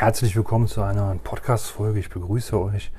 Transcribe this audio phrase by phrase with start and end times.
[0.00, 2.00] Herzlich willkommen zu einer Podcast-Folge.
[2.00, 2.90] Ich begrüße euch.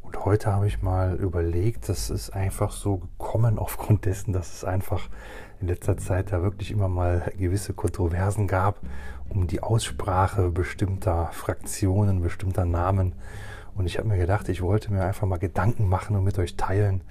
[0.00, 4.64] Und heute habe ich mal überlegt, das ist einfach so gekommen aufgrund dessen, dass es
[4.64, 5.10] einfach
[5.60, 8.80] in letzter Zeit da wirklich immer mal gewisse Kontroversen gab
[9.28, 13.12] um die Aussprache bestimmter Fraktionen, bestimmter Namen.
[13.74, 16.56] Und ich habe mir gedacht, ich wollte mir einfach mal Gedanken machen und mit euch
[16.56, 17.02] teilen,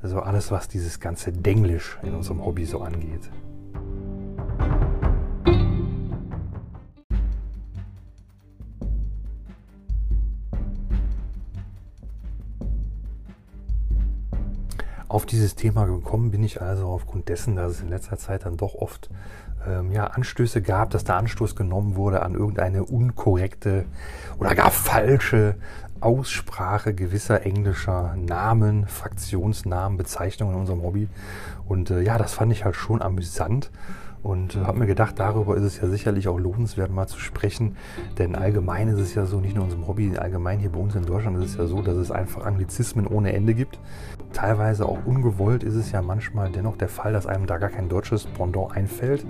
[0.00, 3.30] also alles, was dieses ganze Denglisch in unserem Hobby so angeht.
[15.16, 18.58] Auf dieses Thema gekommen bin ich also aufgrund dessen, dass es in letzter Zeit dann
[18.58, 19.08] doch oft
[19.66, 23.86] ähm, ja, Anstöße gab, dass der Anstoß genommen wurde an irgendeine unkorrekte
[24.38, 25.54] oder gar falsche
[26.00, 31.08] Aussprache gewisser englischer Namen, Fraktionsnamen, Bezeichnungen in unserem Hobby.
[31.66, 33.70] Und äh, ja, das fand ich halt schon amüsant
[34.26, 37.76] und äh, habe mir gedacht, darüber ist es ja sicherlich auch lohnenswert, mal zu sprechen.
[38.18, 40.94] Denn allgemein ist es ja so, nicht nur in unserem Hobby, allgemein hier bei uns
[40.94, 43.78] in Deutschland ist es ja so, dass es einfach Anglizismen ohne Ende gibt.
[44.36, 47.88] Teilweise auch ungewollt ist es ja manchmal dennoch der Fall, dass einem da gar kein
[47.88, 49.24] deutsches Pendant einfällt.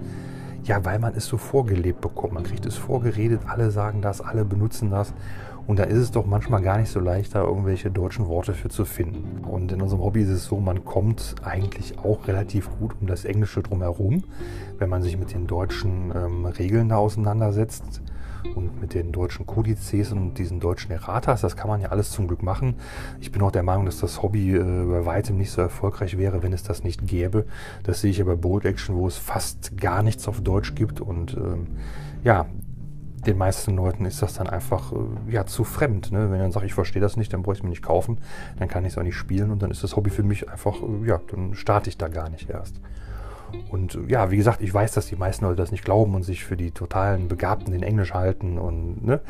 [0.65, 2.33] Ja, weil man es so vorgelebt bekommt.
[2.33, 5.15] Man kriegt es vorgeredet, alle sagen das, alle benutzen das.
[5.69, 8.69] Und da ist es doch manchmal gar nicht so leicht, da irgendwelche deutschen Worte für
[8.69, 9.45] zu finden.
[9.45, 13.25] Und in unserem Hobby ist es so, man kommt eigentlich auch relativ gut um das
[13.25, 14.25] Englische drumherum,
[14.79, 18.03] wenn man sich mit den deutschen ähm, Regeln da auseinandersetzt
[18.55, 21.41] und mit den deutschen Kodizes und diesen deutschen Erratas.
[21.41, 22.75] Das kann man ja alles zum Glück machen.
[23.21, 26.43] Ich bin auch der Meinung, dass das Hobby äh, bei weitem nicht so erfolgreich wäre,
[26.43, 27.47] wenn es das nicht gäbe.
[27.83, 31.01] Das sehe ich ja bei Bold Action, wo es fast gar nichts auf Deutsch gibt
[31.01, 31.67] und ähm,
[32.25, 32.47] ja,
[33.27, 34.97] den meisten Leuten ist das dann einfach äh,
[35.33, 36.13] ja, zu fremd.
[36.13, 36.31] Ne?
[36.31, 38.19] Wenn dann sage, ich verstehe das nicht, dann brauche ich es mir nicht kaufen,
[38.59, 40.77] dann kann ich es auch nicht spielen und dann ist das Hobby für mich einfach,
[40.83, 42.81] äh, ja, dann starte ich da gar nicht erst.
[43.71, 46.23] Und äh, ja, wie gesagt, ich weiß, dass die meisten Leute das nicht glauben und
[46.23, 48.59] sich für die totalen Begabten in Englisch halten.
[48.59, 49.21] Und ne,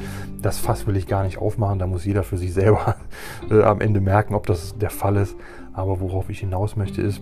[0.41, 1.79] das Fass will ich gar nicht aufmachen.
[1.79, 2.97] Da muss jeder für sich selber
[3.51, 5.37] äh, am Ende merken, ob das der Fall ist.
[5.73, 7.21] Aber worauf ich hinaus möchte, ist,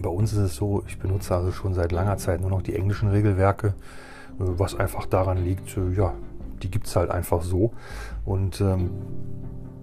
[0.00, 2.74] bei uns ist es so, ich benutze also schon seit langer Zeit nur noch die
[2.74, 3.68] englischen Regelwerke.
[3.68, 3.72] Äh,
[4.38, 6.14] was einfach daran liegt, äh, ja,
[6.62, 7.72] die gibt es halt einfach so.
[8.24, 8.90] Und ähm,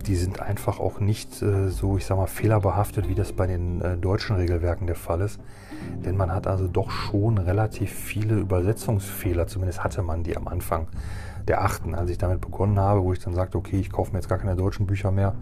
[0.07, 3.81] die sind einfach auch nicht äh, so, ich sag mal, fehlerbehaftet, wie das bei den
[3.81, 5.39] äh, deutschen Regelwerken der Fall ist.
[6.05, 10.87] Denn man hat also doch schon relativ viele Übersetzungsfehler, zumindest hatte man die am Anfang
[11.49, 14.19] der achten, als ich damit begonnen habe, wo ich dann sagte, okay, ich kaufe mir
[14.19, 15.33] jetzt gar keine deutschen Bücher mehr,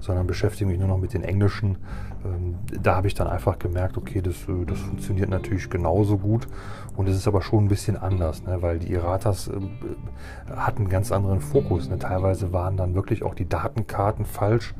[0.00, 1.78] sondern beschäftige mich nur noch mit den englischen.
[2.24, 6.46] Ähm, da habe ich dann einfach gemerkt, okay, das, äh, das funktioniert natürlich genauso gut
[6.96, 9.60] und es ist aber schon ein bisschen anders, ne, weil die Iratas äh,
[10.54, 11.88] hatten einen ganz anderen Fokus.
[11.88, 11.98] Ne.
[11.98, 14.74] Teilweise waren dann wirklich auch die Datenkarten falsch.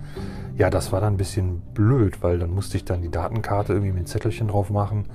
[0.57, 3.93] Ja, das war dann ein bisschen blöd, weil dann musste ich dann die Datenkarte irgendwie
[3.93, 5.07] mit Zettelchen drauf machen.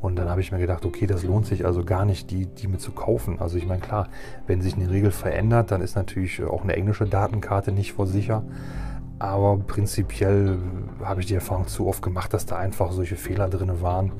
[0.00, 2.68] Und dann habe ich mir gedacht, okay, das lohnt sich also gar nicht, die, die
[2.68, 3.38] mit zu kaufen.
[3.38, 4.08] Also ich meine, klar,
[4.46, 8.42] wenn sich eine Regel verändert, dann ist natürlich auch eine englische Datenkarte nicht vor sicher.
[9.18, 10.56] Aber prinzipiell
[11.04, 14.12] habe ich die Erfahrung zu oft gemacht, dass da einfach solche Fehler drin waren.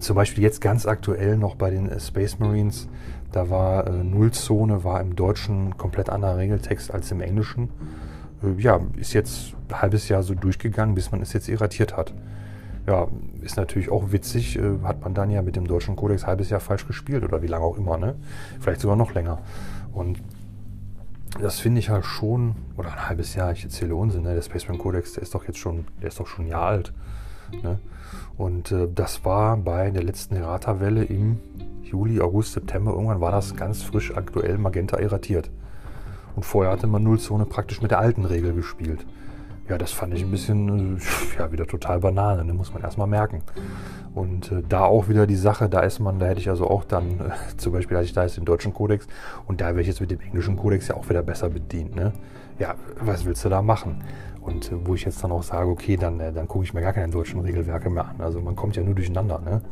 [0.00, 2.88] Zum Beispiel jetzt ganz aktuell noch bei den Space Marines.
[3.30, 7.68] Da war äh, Nullzone, war im Deutschen komplett anderer Regeltext als im Englischen.
[8.42, 12.12] Äh, ja, ist jetzt ein halbes Jahr so durchgegangen, bis man es jetzt irratiert hat.
[12.86, 13.08] Ja,
[13.40, 16.50] ist natürlich auch witzig, äh, hat man dann ja mit dem deutschen Kodex ein halbes
[16.50, 18.16] Jahr falsch gespielt oder wie lange auch immer, ne?
[18.60, 19.38] Vielleicht sogar noch länger.
[19.92, 20.18] Und
[21.40, 24.34] das finde ich halt schon, oder ein halbes Jahr, ich erzähle Unsinn, ne?
[24.34, 26.92] der Spaceman Codex, der ist doch jetzt schon, der ist doch schon ein Jahr alt.
[27.62, 27.78] Ne?
[28.36, 31.40] Und äh, das war bei der letzten Errata-Welle im
[31.82, 35.50] Juli, August, September, irgendwann war das ganz frisch aktuell Magenta erratiert.
[36.36, 39.04] Und vorher hatte man Nullzone praktisch mit der alten Regel gespielt.
[39.66, 42.52] Ja, das fand ich ein bisschen, äh, ja, wieder total Banane, ne?
[42.52, 43.42] muss man erstmal merken.
[44.14, 46.84] Und äh, da auch wieder die Sache, da ist man, da hätte ich also auch
[46.84, 49.06] dann, äh, zum Beispiel hatte ich da jetzt den deutschen Kodex
[49.46, 51.96] und da wäre ich jetzt mit dem englischen Kodex ja auch wieder besser bedient.
[51.96, 52.12] Ne?
[52.58, 54.02] Ja, was willst du da machen?
[54.42, 56.82] Und äh, wo ich jetzt dann auch sage, okay, dann, äh, dann gucke ich mir
[56.82, 58.16] gar keine deutschen Regelwerke mehr an.
[58.20, 59.38] Also man kommt ja nur durcheinander.
[59.38, 59.62] Ne?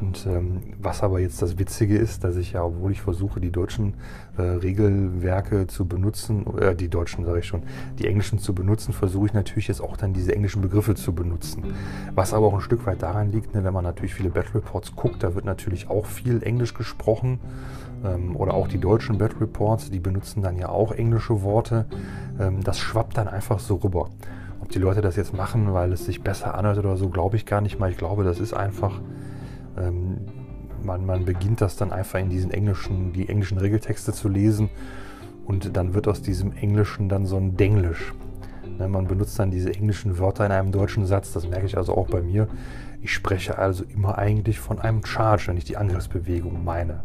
[0.00, 3.50] Und ähm, was aber jetzt das Witzige ist, dass ich ja, obwohl ich versuche, die
[3.50, 3.94] deutschen
[4.36, 7.62] äh, Regelwerke zu benutzen, äh, die deutschen sage ich schon,
[7.98, 11.74] die englischen zu benutzen, versuche ich natürlich jetzt auch dann diese englischen Begriffe zu benutzen.
[12.14, 14.96] Was aber auch ein Stück weit daran liegt, ne, wenn man natürlich viele Battle Reports
[14.96, 17.38] guckt, da wird natürlich auch viel Englisch gesprochen.
[18.04, 21.86] Ähm, oder auch die deutschen Battle Reports, die benutzen dann ja auch englische Worte.
[22.40, 24.08] Ähm, das schwappt dann einfach so rüber.
[24.60, 27.46] Ob die Leute das jetzt machen, weil es sich besser anhört oder so, glaube ich
[27.46, 27.90] gar nicht mal.
[27.90, 29.00] Ich glaube, das ist einfach
[29.78, 30.18] ähm,
[30.82, 34.68] man, man beginnt das dann einfach in diesen englischen, die englischen Regeltexte zu lesen
[35.44, 38.14] und dann wird aus diesem Englischen dann so ein Denglisch.
[38.78, 41.96] Ne, man benutzt dann diese englischen Wörter in einem deutschen Satz, das merke ich also
[41.96, 42.48] auch bei mir.
[43.00, 47.02] Ich spreche also immer eigentlich von einem Charge, wenn ich die Angriffsbewegung meine.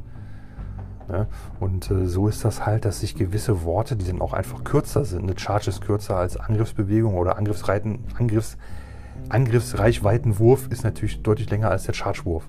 [1.07, 1.27] Ne?
[1.59, 5.05] Und äh, so ist das halt, dass sich gewisse Worte, die dann auch einfach kürzer
[5.05, 8.57] sind, eine Charge ist kürzer als Angriffsbewegung oder Angriffsreiten, Angriffs,
[9.29, 12.47] Angriffsreichweitenwurf ist natürlich deutlich länger als der Chargewurf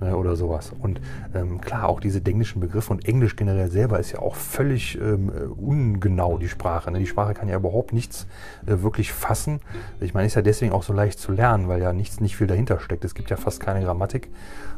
[0.00, 0.72] ne, oder sowas.
[0.78, 1.00] Und
[1.34, 5.30] ähm, klar, auch diese englischen Begriffe und Englisch generell selber ist ja auch völlig ähm,
[5.56, 6.90] ungenau, die Sprache.
[6.90, 6.98] Ne?
[6.98, 8.26] Die Sprache kann ja überhaupt nichts
[8.66, 9.60] äh, wirklich fassen.
[10.00, 12.46] Ich meine, ist ja deswegen auch so leicht zu lernen, weil ja nichts, nicht viel
[12.46, 13.04] dahinter steckt.
[13.04, 14.28] Es gibt ja fast keine Grammatik.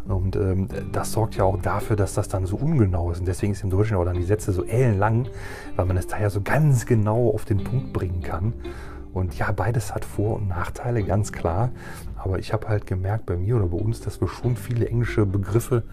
[0.07, 3.21] Und ähm, das sorgt ja auch dafür, dass das dann so ungenau ist.
[3.21, 5.27] Und deswegen ist im Deutschen auch dann die Sätze so ellenlang,
[5.75, 8.53] weil man es da ja so ganz genau auf den Punkt bringen kann.
[9.17, 11.71] Und ja, beides hat Vor- und Nachteile, ganz klar.
[12.17, 15.25] Aber ich habe halt gemerkt bei mir oder bei uns, dass wir schon viele englische
[15.25, 15.85] Begriffe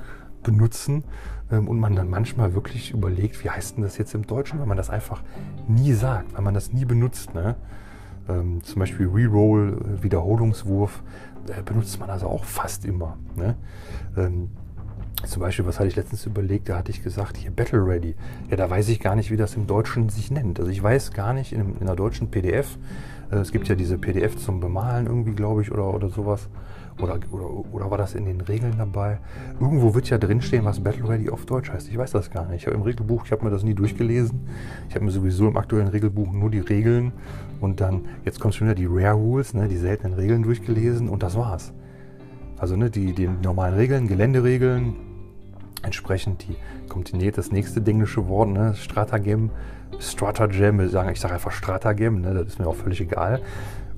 [0.43, 1.05] benutzen
[1.49, 4.65] ähm, und man dann manchmal wirklich überlegt, wie heißt denn das jetzt im Deutschen, weil
[4.65, 5.23] man das einfach
[5.69, 7.33] nie sagt, weil man das nie benutzt.
[7.33, 7.55] Ne?
[8.27, 11.01] Ähm, zum Beispiel Reroll, äh, Wiederholungswurf,
[11.47, 13.17] äh, benutzt man also auch fast immer.
[13.37, 13.55] Ne?
[14.17, 14.49] Ähm,
[15.25, 18.15] zum Beispiel, was hatte ich letztens überlegt, da hatte ich gesagt, hier Battle Ready.
[18.49, 20.59] Ja, da weiß ich gar nicht, wie das im Deutschen sich nennt.
[20.59, 22.77] Also ich weiß gar nicht in, in der deutschen PDF,
[23.39, 26.49] es gibt ja diese PDF zum Bemalen irgendwie, glaube ich, oder, oder sowas.
[27.01, 29.17] Oder, oder, oder war das in den Regeln dabei?
[29.59, 31.89] Irgendwo wird ja drinstehen, was Battle Ready auf Deutsch heißt.
[31.89, 32.61] Ich weiß das gar nicht.
[32.61, 34.41] Ich habe im Regelbuch, ich habe mir das nie durchgelesen.
[34.89, 37.11] Ich habe mir sowieso im aktuellen Regelbuch nur die Regeln
[37.61, 41.23] und dann, jetzt kommt schon wieder die Rare Rules, ne, die seltenen Regeln durchgelesen und
[41.23, 41.73] das war's.
[42.57, 44.95] Also ne, die, die normalen Regeln, Geländeregeln,
[45.81, 46.55] entsprechend die
[46.89, 49.49] kommt die, das nächste englische Wort, ne, Stratagem,
[49.99, 53.41] Stratagem, ich sage einfach Stratagem, ne, das ist mir auch völlig egal.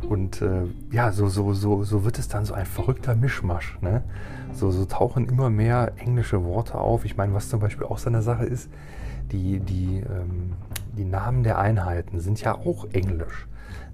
[0.07, 3.77] Und äh, ja, so, so, so, so wird es dann so ein verrückter Mischmasch.
[3.81, 4.03] Ne?
[4.53, 7.05] So, so tauchen immer mehr englische Worte auf.
[7.05, 8.69] Ich meine, was zum Beispiel auch so eine Sache ist,
[9.31, 10.53] die, die, ähm,
[10.95, 13.47] die Namen der Einheiten sind ja auch englisch.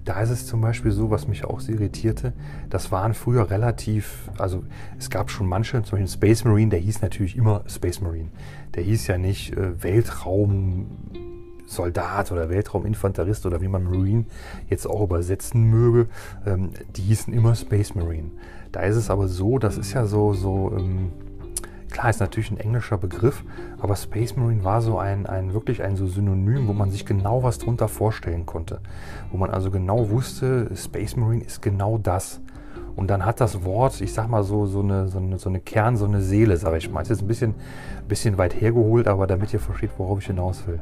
[0.04, 2.32] Da ist es zum Beispiel so, was mich auch irritierte,
[2.68, 4.64] das waren früher relativ, also
[4.98, 8.28] es gab schon manche, zum Beispiel Space Marine, der hieß natürlich immer Space Marine.
[8.74, 9.80] Der hieß ja nicht äh,
[11.62, 14.24] Weltraumsoldat oder Weltrauminfanterist oder wie man Marine
[14.68, 16.08] jetzt auch übersetzen möge.
[16.46, 18.30] Ähm, die hießen immer Space Marine.
[18.72, 21.12] Da ist es aber so, das ist ja so, so ähm,
[21.90, 23.44] Klar, ist natürlich ein englischer Begriff,
[23.78, 27.42] aber Space Marine war so ein, ein wirklich ein so Synonym, wo man sich genau
[27.42, 28.80] was drunter vorstellen konnte.
[29.30, 32.40] Wo man also genau wusste, Space Marine ist genau das.
[32.96, 35.60] Und dann hat das Wort, ich sag mal so, so eine, so eine, so eine
[35.60, 37.00] Kern, so eine Seele, sage ich mal.
[37.00, 37.54] Das ist jetzt ein bisschen,
[38.08, 40.80] bisschen weit hergeholt, aber damit ihr versteht, worauf ich hinaus will.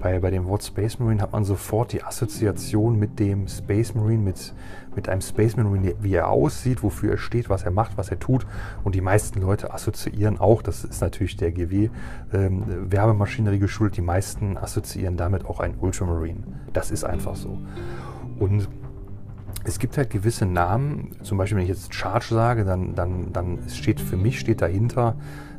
[0.00, 4.22] Bei, bei dem Wort Space Marine hat man sofort die Assoziation mit dem Space Marine,
[4.22, 4.54] mit,
[4.94, 8.18] mit einem Space Marine, wie er aussieht, wofür er steht, was er macht, was er
[8.18, 8.46] tut.
[8.84, 14.56] Und die meisten Leute assoziieren auch, das ist natürlich der GW-Werbemaschinerie ähm, geschult, die meisten
[14.56, 16.42] assoziieren damit auch ein Ultramarine.
[16.72, 17.58] Das ist einfach so.
[18.38, 18.68] Und
[19.64, 23.58] es gibt halt gewisse Namen, zum Beispiel wenn ich jetzt Charge sage, dann, dann, dann
[23.68, 25.16] steht für mich steht dahinter,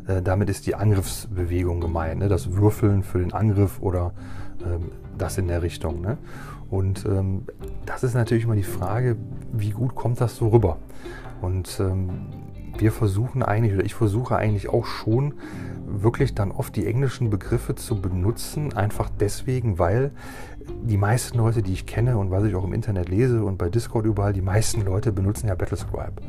[0.10, 2.30] äh, damit ist die Angriffsbewegung gemeint, ne?
[2.30, 4.14] das Würfeln für den Angriff oder
[4.66, 6.02] ähm, das in der Richtung.
[6.02, 6.18] Ne?
[6.70, 7.44] Und ähm,
[7.86, 9.18] das ist natürlich immer die Frage,
[9.54, 10.78] wie gut kommt das so rüber?
[11.42, 12.10] Und ähm,
[12.78, 15.36] wir versuchen eigentlich, oder ich versuche eigentlich auch schon,
[15.86, 20.12] wirklich dann oft die englischen Begriffe zu benutzen, einfach deswegen, weil
[20.84, 23.70] die meisten Leute, die ich kenne und was ich auch im Internet lese und bei
[23.70, 26.22] Discord überall, die meisten Leute benutzen ja Battlescribe.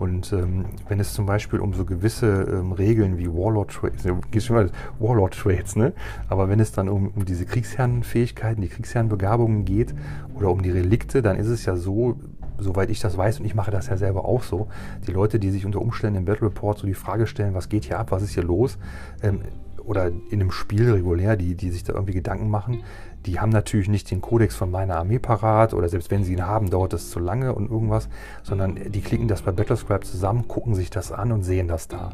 [0.00, 4.42] Und ähm, wenn es zum Beispiel um so gewisse ähm, Regeln wie Warlord Trades, geht
[4.42, 5.92] schon mal Warlord Trades, ne?
[6.30, 9.94] Aber wenn es dann um, um diese Kriegsherrenfähigkeiten, die Kriegsherrenbegabungen geht
[10.34, 12.16] oder um die Relikte, dann ist es ja so,
[12.56, 14.68] soweit ich das weiß, und ich mache das ja selber auch so,
[15.06, 17.84] die Leute, die sich unter Umständen im Battle Report so die Frage stellen, was geht
[17.84, 18.78] hier ab, was ist hier los,
[19.22, 19.42] ähm,
[19.84, 22.84] oder in einem Spiel regulär, die, die sich da irgendwie Gedanken machen,
[23.26, 26.46] die haben natürlich nicht den Kodex von meiner Armee parat oder selbst wenn sie ihn
[26.46, 28.08] haben, dauert das zu lange und irgendwas,
[28.42, 32.12] sondern die klicken das bei Battlescribe zusammen, gucken sich das an und sehen das da.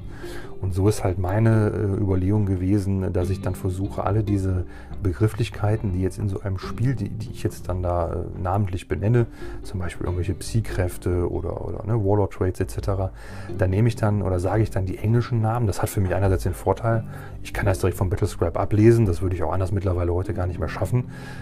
[0.60, 4.64] Und so ist halt meine äh, Überlegung gewesen, dass ich dann versuche, alle diese
[5.02, 8.88] Begrifflichkeiten, die jetzt in so einem Spiel, die, die ich jetzt dann da äh, namentlich
[8.88, 9.26] benenne,
[9.62, 13.12] zum Beispiel irgendwelche Psi-Kräfte oder, oder ne, Warlord Trades etc.,
[13.58, 15.66] da nehme ich dann oder sage ich dann die englischen Namen.
[15.66, 17.04] Das hat für mich einerseits den Vorteil,
[17.42, 20.46] ich kann das direkt vom Battlescribe ablesen, das würde ich auch anders mittlerweile heute gar
[20.46, 20.95] nicht mehr schaffen.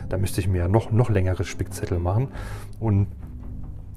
[0.09, 2.29] Da müsste ich mir ja noch, noch längere Spickzettel machen.
[2.81, 3.09] Und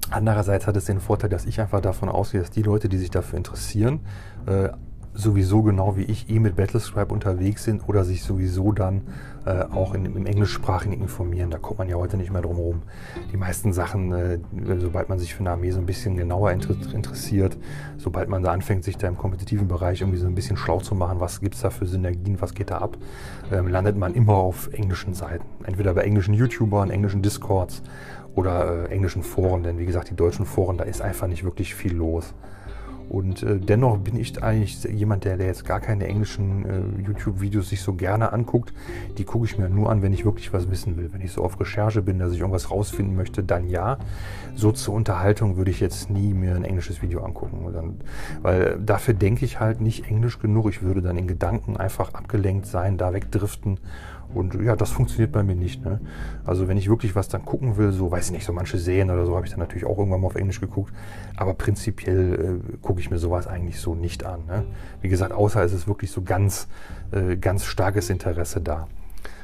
[0.10, 3.12] Andererseits hat es den Vorteil, dass ich einfach davon ausgehe, dass die Leute, die sich
[3.12, 4.00] dafür interessieren,
[4.46, 4.70] äh,
[5.18, 9.02] sowieso genau wie ich eh mit Battlescribe unterwegs sind oder sich sowieso dann
[9.46, 11.50] äh, auch in, im englischsprachigen informieren.
[11.50, 12.82] Da kommt man ja heute nicht mehr drum herum.
[13.32, 14.40] Die meisten Sachen, äh,
[14.78, 17.58] sobald man sich für eine Armee so ein bisschen genauer inter interessiert,
[17.98, 20.94] sobald man da anfängt, sich da im kompetitiven Bereich irgendwie so ein bisschen schlau zu
[20.94, 22.98] machen, was gibt es da für Synergien, was geht da ab,
[23.52, 25.46] äh, landet man immer auf englischen Seiten.
[25.64, 27.82] Entweder bei englischen YouTubern, englischen Discords
[28.36, 31.74] oder äh, englischen Foren, denn wie gesagt, die deutschen Foren, da ist einfach nicht wirklich
[31.74, 32.36] viel los.
[33.10, 37.70] Und äh, dennoch bin ich eigentlich jemand, der, der jetzt gar keine englischen äh, YouTube-Videos
[37.70, 38.74] sich so gerne anguckt.
[39.18, 41.10] Die gucke ich mir nur an, wenn ich wirklich was wissen will.
[41.14, 43.98] Wenn ich so auf Recherche bin, dass ich irgendwas rausfinden möchte, dann ja.
[44.56, 47.66] So zur Unterhaltung würde ich jetzt nie mir ein englisches Video angucken.
[47.74, 47.96] Dann,
[48.42, 50.70] weil dafür denke ich halt nicht englisch genug.
[50.70, 53.80] Ich würde dann in Gedanken einfach abgelenkt sein, da wegdriften
[54.34, 55.84] und ja, das funktioniert bei mir nicht.
[55.84, 56.00] Ne?
[56.46, 59.10] Also wenn ich wirklich was dann gucken will, so weiß ich nicht, so manche Serien
[59.10, 60.94] oder so, habe ich dann natürlich auch irgendwann mal auf Englisch geguckt.
[61.38, 64.46] Aber prinzipiell äh, gucke ich mir sowas eigentlich so nicht an.
[64.48, 64.64] Ne?
[65.02, 66.68] Wie gesagt, außer es ist wirklich so ganz,
[67.12, 68.88] äh, ganz starkes Interesse da.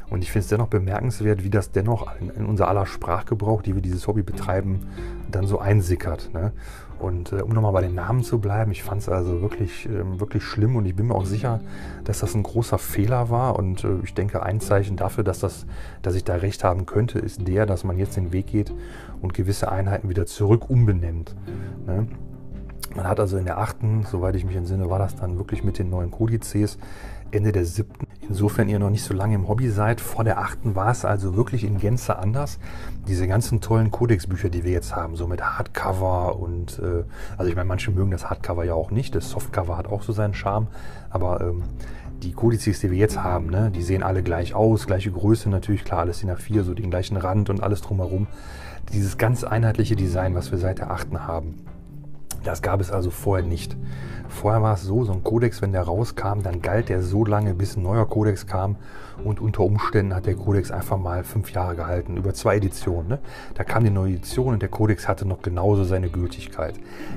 [0.10, 3.74] Und ich finde es dennoch bemerkenswert, wie das dennoch in, in, unser aller Sprachgebrauch, die
[3.74, 4.88] wir dieses Hobby betreiben,
[5.31, 6.31] dann so einsickert.
[6.33, 6.51] Ne?
[7.00, 10.19] Und äh, um nochmal bei den Namen zu bleiben, ich fand es also wirklich, äh,
[10.19, 11.60] wirklich schlimm und ich bin mir auch sicher,
[12.03, 13.57] dass das ein großer Fehler war.
[13.57, 15.65] Und äh, ich denke, ein Zeichen dafür, dass, das,
[16.01, 18.74] dass ich da recht haben könnte, ist der, dass man jetzt den Weg geht
[19.22, 21.36] und gewisse Einheiten wieder zurück umbenennt.
[21.86, 22.07] Ne?
[22.96, 25.80] Man hat also in der achten, soweit ich mich entsinne, war das dann wirklich mit
[25.80, 26.78] den neuen Kodizes
[27.34, 28.08] Ende der siebten.
[28.22, 31.36] Insofern ihr noch nicht so lange im Hobby seid, vor der achten war es also
[31.36, 32.60] wirklich in Gänze anders.
[33.08, 37.04] Diese ganzen tollen Codex-Bücher, die wir jetzt haben, so mit Hardcover und, äh,
[37.38, 40.14] also ich meine, manche mögen das Hardcover ja auch nicht, das Softcover hat auch so
[40.14, 40.68] seinen Charme,
[41.10, 41.64] aber ähm,
[42.22, 45.84] die Kodizes, die wir jetzt haben, ne, die sehen alle gleich aus, gleiche Größe natürlich,
[45.84, 48.28] klar, alles in der 4, so den gleichen Rand und alles drumherum.
[48.94, 51.56] Dieses ganz einheitliche Design, was wir seit der achten haben,
[52.44, 53.76] das gab es also vorher nicht.
[54.30, 57.54] Vorher war es so, so ein Kodex, wenn der rauskam, dann galt der so lange,
[57.54, 58.78] bis ein neuer Kodex kam.
[59.24, 63.08] Und unter Umständen hat der Kodex einfach mal fünf Jahre gehalten, über zwei Editionen.
[63.08, 63.20] Ne?
[63.54, 66.74] Da kam die neue Edition und der Kodex hatte noch genauso seine Gültigkeit.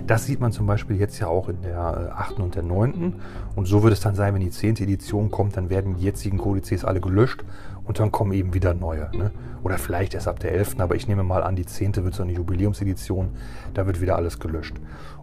[0.07, 3.15] Das sieht man zum Beispiel jetzt ja auch in der äh, achten und der neunten.
[3.55, 6.37] Und so wird es dann sein, wenn die zehnte Edition kommt, dann werden die jetzigen
[6.37, 7.45] Kodizes alle gelöscht
[7.87, 9.11] und dann kommen eben wieder neue.
[9.17, 9.31] Ne?
[9.63, 10.77] Oder vielleicht erst ab der 11.
[10.79, 11.97] Aber ich nehme mal an, die 10.
[11.97, 13.31] wird so eine Jubiläumsedition.
[13.75, 14.77] Da wird wieder alles gelöscht.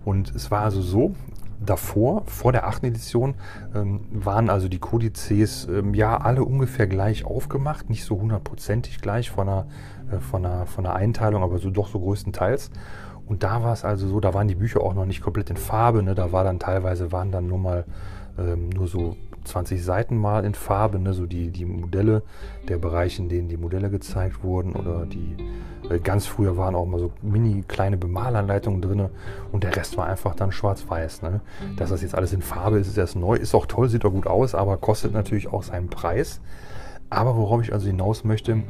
[0.05, 1.13] Und es war also so,
[1.65, 2.85] davor, vor der 8.
[2.85, 3.35] Edition,
[3.75, 7.89] ähm, waren also die Kodizes ähm, ja alle ungefähr gleich aufgemacht.
[7.89, 9.65] Nicht so hundertprozentig gleich von der,
[10.11, 12.71] äh, von, der, von der Einteilung, aber so doch so größtenteils.
[13.25, 15.57] Und da war es also so, da waren die Bücher auch noch nicht komplett in
[15.57, 16.03] Farbe.
[16.03, 16.15] Ne?
[16.15, 17.85] Da war dann teilweise waren dann nur mal
[18.37, 22.23] ähm, nur so 20 Seiten mal in Farbe, ne, so die, die Modelle,
[22.67, 25.35] der Bereich, in denen die Modelle gezeigt wurden oder die
[25.89, 29.09] äh, ganz früher waren auch mal so mini kleine Bemalanleitungen drin
[29.51, 31.21] und der Rest war einfach dann schwarz-weiß.
[31.21, 31.41] Ne.
[31.77, 34.11] Dass das jetzt alles in Farbe ist, ist erst neu, ist auch toll, sieht auch
[34.11, 36.41] gut aus, aber kostet natürlich auch seinen Preis.
[37.09, 38.63] Aber worauf ich also hinaus möchte,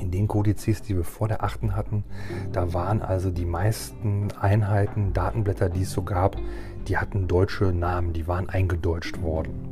[0.00, 1.70] in den Kodizes, die wir vor der 8.
[1.72, 2.04] hatten,
[2.52, 6.36] da waren also die meisten Einheiten, Datenblätter, die es so gab,
[6.88, 9.63] die hatten deutsche Namen, die waren eingedeutscht worden.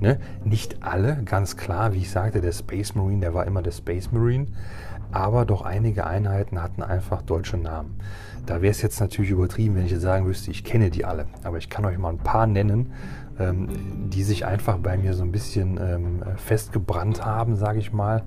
[0.00, 0.18] Ne?
[0.44, 4.10] Nicht alle, ganz klar, wie ich sagte, der Space Marine, der war immer der Space
[4.12, 4.46] Marine,
[5.12, 7.98] aber doch einige Einheiten hatten einfach deutsche Namen.
[8.46, 11.26] Da wäre es jetzt natürlich übertrieben, wenn ich jetzt sagen müsste, ich kenne die alle,
[11.44, 12.92] aber ich kann euch mal ein paar nennen,
[13.38, 13.68] ähm,
[14.10, 18.22] die sich einfach bei mir so ein bisschen ähm, festgebrannt haben, sage ich mal,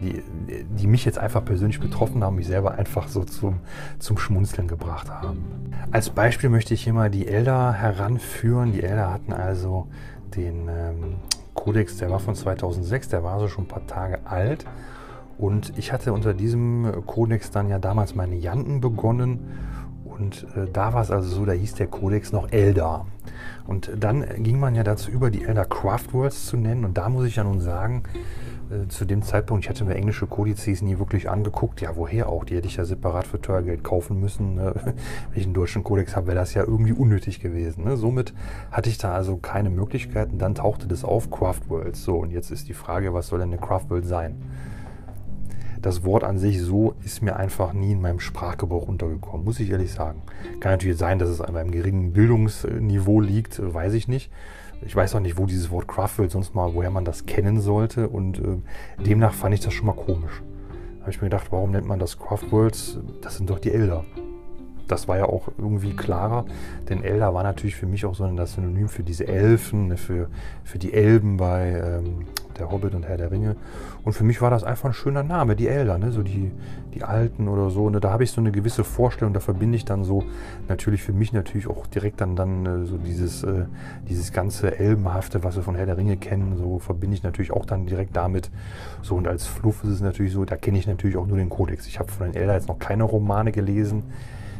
[0.00, 3.60] die, die mich jetzt einfach persönlich betroffen haben, mich selber einfach so zum,
[3.98, 5.72] zum Schmunzeln gebracht haben.
[5.90, 8.72] Als Beispiel möchte ich hier mal die Elder heranführen.
[8.72, 9.88] Die Elder hatten also
[10.34, 11.16] den ähm,
[11.54, 14.66] Kodex, der war von 2006, der war also schon ein paar Tage alt.
[15.38, 19.40] Und ich hatte unter diesem Kodex dann ja damals meine Janten begonnen.
[20.04, 23.06] Und äh, da war es also so, da hieß der Kodex noch Elder.
[23.66, 26.84] Und dann ging man ja dazu über, die Elder Craft Worlds zu nennen.
[26.84, 28.04] Und da muss ich ja nun sagen,
[28.70, 31.80] äh, zu dem Zeitpunkt, ich hatte mir englische Kodizes nie wirklich angeguckt.
[31.80, 32.44] Ja, woher auch?
[32.44, 34.56] Die hätte ich ja separat für teuer Geld kaufen müssen.
[34.56, 34.74] Ne?
[34.84, 34.94] Wenn
[35.34, 37.84] ich einen deutschen Kodex habe, wäre das ja irgendwie unnötig gewesen.
[37.84, 37.96] Ne?
[37.96, 38.34] Somit
[38.70, 40.38] hatte ich da also keine Möglichkeiten.
[40.38, 42.02] Dann tauchte das auf, Craft Worlds.
[42.02, 44.36] So, und jetzt ist die Frage, was soll denn eine Craft World sein?
[45.80, 49.70] Das Wort an sich so ist mir einfach nie in meinem Sprachgebrauch untergekommen, muss ich
[49.70, 50.22] ehrlich sagen.
[50.58, 54.32] Kann natürlich sein, dass es an einem geringen Bildungsniveau liegt, weiß ich nicht.
[54.84, 58.08] Ich weiß auch nicht, wo dieses Wort Craftworld sonst mal, woher man das kennen sollte.
[58.08, 60.42] Und äh, demnach fand ich das schon mal komisch.
[61.00, 62.98] Habe ich mir gedacht, warum nennt man das Craftworlds?
[63.22, 64.04] Das sind doch die Elder.
[64.88, 66.46] Das war ja auch irgendwie klarer,
[66.88, 70.28] denn Elder war natürlich für mich auch so ein Synonym für diese Elfen, ne, für,
[70.62, 72.26] für die Elben bei ähm,
[72.58, 73.56] der Hobbit und Herr der Ringe.
[74.04, 76.12] Und für mich war das einfach ein schöner Name, die Elder, ne?
[76.12, 76.52] so die,
[76.94, 77.90] die Alten oder so.
[77.90, 78.00] Ne?
[78.00, 80.24] Da habe ich so eine gewisse Vorstellung, da verbinde ich dann so
[80.68, 83.64] natürlich für mich natürlich auch direkt dann, dann äh, so dieses, äh,
[84.08, 87.66] dieses ganze Elbenhafte, was wir von Herr der Ringe kennen, so verbinde ich natürlich auch
[87.66, 88.50] dann direkt damit.
[89.02, 91.48] So und als Fluff ist es natürlich so, da kenne ich natürlich auch nur den
[91.48, 91.86] Kodex.
[91.86, 94.04] Ich habe von den Elder jetzt noch keine Romane gelesen.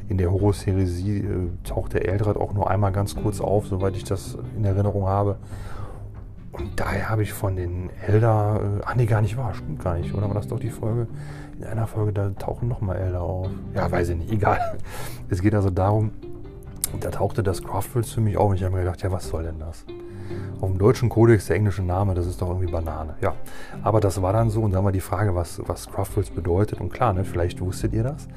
[0.09, 1.25] In der Horror-Serie äh,
[1.65, 5.37] taucht der Eldrad auch nur einmal ganz kurz auf, soweit ich das in Erinnerung habe.
[6.59, 9.99] Und daher habe ich von den Elder, äh, ach nee, gar nicht wahr, stimmt gar
[9.99, 11.07] nicht, oder war das doch die Folge?
[11.59, 13.49] In einer Folge, da tauchen nochmal Elder auf.
[13.75, 14.59] Ja, weiß ich nicht, egal.
[15.29, 16.13] Es geht also darum,
[17.01, 19.43] da tauchte das Craftwords für mich auf und ich habe mir gedacht, ja, was soll
[19.43, 19.85] denn das?
[20.61, 23.15] Auf dem deutschen Kodex der englische Name, das ist doch irgendwie Banane.
[23.21, 23.35] Ja,
[23.83, 26.81] aber das war dann so und dann war die Frage, was, was Craftwords bedeutet.
[26.81, 28.29] Und klar, ne, vielleicht wusstet ihr das.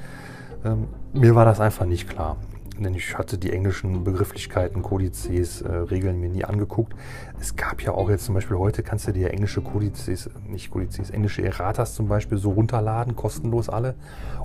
[0.66, 2.38] Ähm, mir war das einfach nicht klar
[2.84, 6.94] denn ich hatte die englischen Begrifflichkeiten, Kodizes, äh, Regeln mir nie angeguckt.
[7.40, 11.10] Es gab ja auch jetzt zum Beispiel heute, kannst du dir englische Kodizes, nicht Kodizes,
[11.10, 13.96] englische Erratas zum Beispiel so runterladen, kostenlos alle.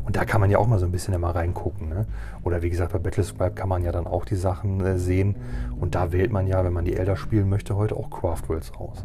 [0.04, 1.88] Und da kann man ja auch mal so ein bisschen immer reingucken.
[1.88, 2.06] Ne?
[2.42, 5.36] Oder wie gesagt, bei Battlescribe kann man ja dann auch die Sachen äh, sehen.
[5.80, 9.04] Und da wählt man ja, wenn man die Elder spielen möchte, heute auch Craftworlds aus.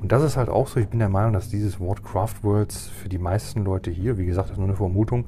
[0.00, 3.08] Und das ist halt auch so, ich bin der Meinung, dass dieses Wort Craftworlds für
[3.08, 5.26] die meisten Leute hier, wie gesagt, das ist nur eine Vermutung,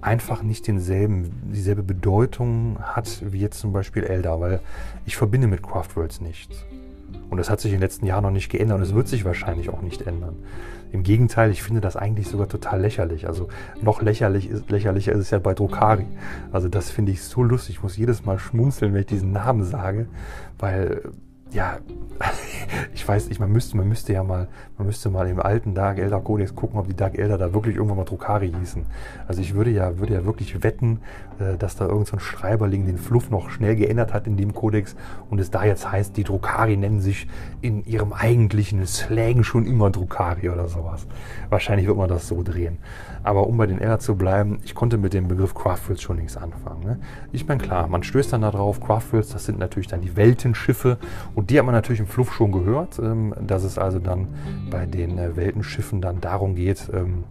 [0.00, 4.60] einfach nicht denselben, dieselbe Bedeutung hat wie jetzt zum Beispiel Elder, weil
[5.04, 6.64] ich verbinde mit Craftworlds nichts.
[7.30, 9.24] Und das hat sich in den letzten Jahren noch nicht geändert und es wird sich
[9.24, 10.36] wahrscheinlich auch nicht ändern.
[10.90, 13.26] Im Gegenteil, ich finde das eigentlich sogar total lächerlich.
[13.26, 13.48] Also
[13.82, 16.06] noch lächerlich ist, lächerlicher ist es ja bei Drokari.
[16.50, 17.76] Also das finde ich so lustig.
[17.76, 20.08] Ich muss jedes Mal schmunzeln, wenn ich diesen Namen sage,
[20.58, 21.02] weil
[21.52, 21.78] ja,
[22.94, 25.98] ich weiß nicht, man müsste, man müsste ja mal, man müsste mal im alten Dark
[25.98, 28.84] Elder Codex gucken, ob die Dark Elder da wirklich irgendwann mal Drukari hießen.
[29.26, 31.00] Also ich würde ja, würde ja wirklich wetten,
[31.38, 34.96] äh, dass da irgendein so Schreiberling den Fluff noch schnell geändert hat in dem Kodex
[35.30, 37.28] und es da jetzt heißt, die Drukari nennen sich
[37.60, 41.06] in ihrem eigentlichen Slang schon immer Drukari oder sowas.
[41.48, 42.78] Wahrscheinlich wird man das so drehen.
[43.22, 46.36] Aber um bei den Elder zu bleiben, ich konnte mit dem Begriff Craftworlds schon nichts
[46.36, 46.82] anfangen.
[46.82, 46.98] Ne?
[47.32, 50.98] Ich meine, klar, man stößt dann darauf, Craftworlds, das sind natürlich dann die Weltenschiffe
[51.38, 54.26] und die hat man natürlich im Fluff schon gehört, ähm, dass es also dann
[54.72, 57.22] bei den äh, Weltenschiffen dann darum geht, ähm,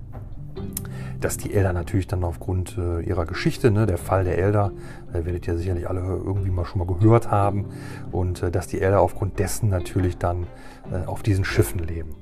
[1.19, 4.71] dass die Elder natürlich dann aufgrund äh, ihrer Geschichte, ne, der Fall der Elder,
[5.11, 7.65] äh, werdet ihr sicherlich alle irgendwie mal schon mal gehört haben,
[8.13, 10.47] und äh, dass die Elder aufgrund dessen natürlich dann
[10.89, 12.15] äh, auf diesen Schiffen leben.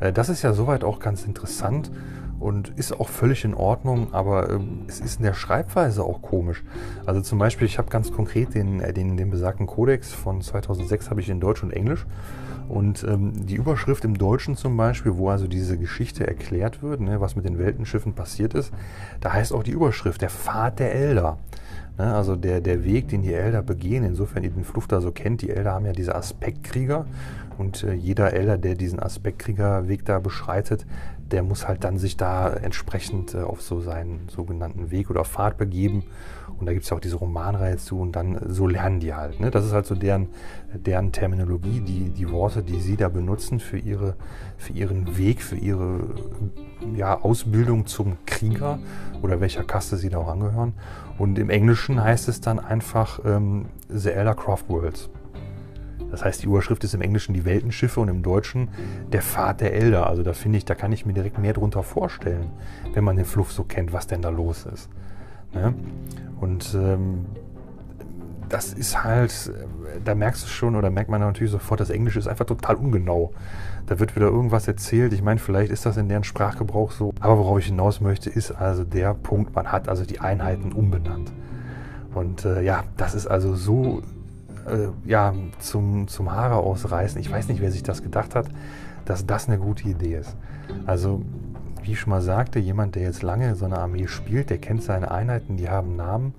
[0.00, 1.92] Äh, das ist ja soweit auch ganz interessant
[2.40, 6.62] und ist auch völlig in Ordnung, aber ähm, es ist in der Schreibweise auch komisch.
[7.06, 11.10] Also zum Beispiel, ich habe ganz konkret den, äh, den, den besagten Kodex von 2006
[11.10, 12.06] habe ich in Deutsch und Englisch
[12.68, 17.20] und ähm, die Überschrift im Deutschen zum Beispiel, wo also diese Geschichte erklärt wird, ne,
[17.20, 18.72] was mit den Weltenschiffen passiert ist,
[19.20, 21.38] da heißt auch die Überschrift der Pfad der Elder.
[21.98, 25.10] Ne, also der, der Weg, den die Elder begehen, insofern ihr den Fluch da so
[25.10, 27.06] kennt, die Elder haben ja diese Aspektkrieger
[27.58, 30.86] und äh, jeder Elder, der diesen Aspektkriegerweg da beschreitet,
[31.32, 35.58] der muss halt dann sich da entsprechend äh, auf so seinen sogenannten Weg oder Pfad
[35.58, 36.04] begeben.
[36.58, 39.14] Und da gibt es ja auch diese Romanreihe zu und dann äh, so lernen die
[39.14, 39.40] halt.
[39.40, 39.50] Ne?
[39.50, 40.28] Das ist halt so deren,
[40.74, 44.14] deren Terminologie, die, die Worte, die sie da benutzen für, ihre,
[44.56, 46.00] für ihren Weg, für ihre
[46.94, 48.78] ja, Ausbildung zum Krieger
[49.22, 50.74] oder welcher Kaste sie da auch angehören.
[51.18, 55.10] Und im Englischen heißt es dann einfach ähm, The Elder Craft Worlds.
[56.10, 58.70] Das heißt, die Überschrift ist im Englischen die Weltenschiffe und im Deutschen
[59.12, 60.06] der Pfad der Elder.
[60.06, 62.50] Also da finde ich, da kann ich mir direkt mehr drunter vorstellen,
[62.94, 64.88] wenn man den Fluff so kennt, was denn da los ist.
[65.52, 65.74] Ne?
[66.40, 67.26] Und ähm,
[68.48, 69.52] das ist halt,
[70.04, 73.32] da merkst du schon oder merkt man natürlich sofort, das Englische ist einfach total ungenau.
[73.86, 75.12] Da wird wieder irgendwas erzählt.
[75.12, 77.12] Ich meine, vielleicht ist das in deren Sprachgebrauch so.
[77.20, 81.32] Aber worauf ich hinaus möchte, ist also der Punkt, man hat also die Einheiten umbenannt.
[82.14, 84.02] Und äh, ja, das ist also so
[84.66, 87.20] äh, ja, zum, zum Haare ausreißen.
[87.20, 88.46] Ich weiß nicht, wer sich das gedacht hat,
[89.04, 90.36] dass das eine gute Idee ist.
[90.86, 91.22] Also,
[91.88, 94.82] wie ich schon mal sagte, jemand, der jetzt lange so eine Armee spielt, der kennt
[94.82, 96.34] seine Einheiten, die haben Namen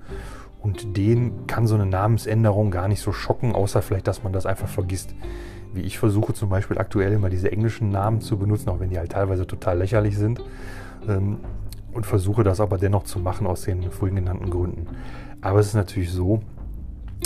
[0.62, 4.46] und den kann so eine Namensänderung gar nicht so schocken, außer vielleicht, dass man das
[4.46, 5.16] einfach vergisst.
[5.74, 9.00] Wie ich versuche zum Beispiel aktuell immer diese englischen Namen zu benutzen, auch wenn die
[9.00, 10.40] halt teilweise total lächerlich sind.
[11.08, 11.38] Ähm,
[11.94, 14.86] und versuche das aber dennoch zu machen aus den vorhin genannten Gründen.
[15.42, 16.42] Aber es ist natürlich so,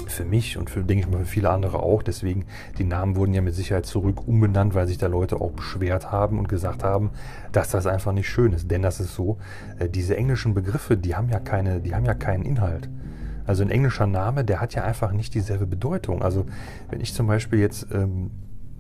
[0.08, 2.04] für mich und für, denke ich mal, für viele andere auch.
[2.04, 2.46] Deswegen,
[2.78, 6.40] die Namen wurden ja mit Sicherheit zurück umbenannt, weil sich da Leute auch beschwert haben
[6.40, 7.12] und gesagt haben,
[7.52, 8.70] dass das einfach nicht schön ist.
[8.72, 9.38] Denn das ist so,
[9.80, 12.90] äh, diese englischen Begriffe, die haben ja keine, die haben ja keinen Inhalt.
[13.46, 16.22] Also ein englischer Name, der hat ja einfach nicht dieselbe Bedeutung.
[16.22, 16.46] Also
[16.90, 18.32] wenn ich zum Beispiel jetzt, ähm,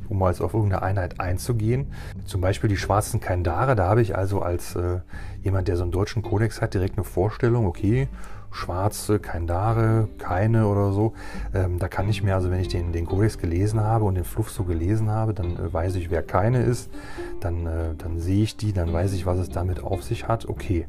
[0.10, 1.88] um mal auf irgendeine Einheit einzugehen,
[2.26, 5.00] zum Beispiel die schwarzen Kaindare, da habe ich also als äh,
[5.42, 8.08] jemand, der so einen deutschen Kodex hat, direkt eine Vorstellung, okay,
[8.54, 11.14] schwarze, kein Dare, keine oder so.
[11.54, 14.24] Ähm, da kann ich mir, also wenn ich den, den Kodex gelesen habe und den
[14.24, 16.90] Fluff so gelesen habe, dann äh, weiß ich, wer keine ist.
[17.42, 20.48] Dann, äh, dann sehe ich die, dann weiß ich, was es damit auf sich hat.
[20.48, 20.88] Okay.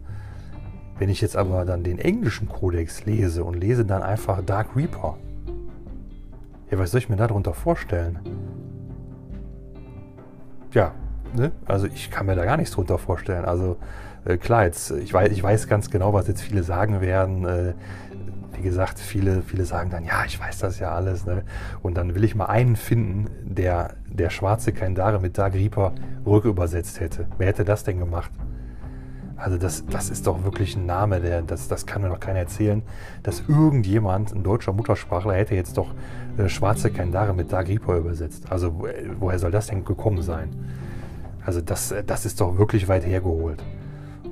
[0.99, 5.17] Wenn ich jetzt aber dann den englischen Kodex lese und lese dann einfach Dark Reaper,
[6.71, 8.21] ja, was soll ich mir darunter vorstellen?
[10.73, 10.95] Ja,
[11.35, 11.53] ne?
[11.67, 13.45] also ich kann mir da gar nichts drunter vorstellen.
[13.45, 13.77] Also
[14.25, 17.45] äh, klar, jetzt, ich weiß, ich weiß ganz genau, was jetzt viele sagen werden.
[17.45, 17.75] Äh,
[18.57, 21.27] wie gesagt, viele, viele sagen dann, ja, ich weiß das ja alles.
[21.27, 21.43] Ne?
[21.83, 25.93] Und dann will ich mal einen finden, der der schwarze Kaindare mit Dark Reaper
[26.25, 27.27] rückübersetzt hätte.
[27.37, 28.31] Wer hätte das denn gemacht?
[29.37, 32.39] Also das, das ist doch wirklich ein Name, der, das, das kann mir doch keiner
[32.39, 32.83] erzählen,
[33.25, 35.93] dass irgendjemand, ein deutscher Muttersprachler, hätte jetzt doch
[36.39, 38.51] äh, Schwarze Kandare mit Dark Reaper übersetzt.
[38.51, 38.87] Also wo,
[39.19, 40.51] woher soll das denn gekommen sein?
[41.45, 43.63] Also das, das ist doch wirklich weit hergeholt.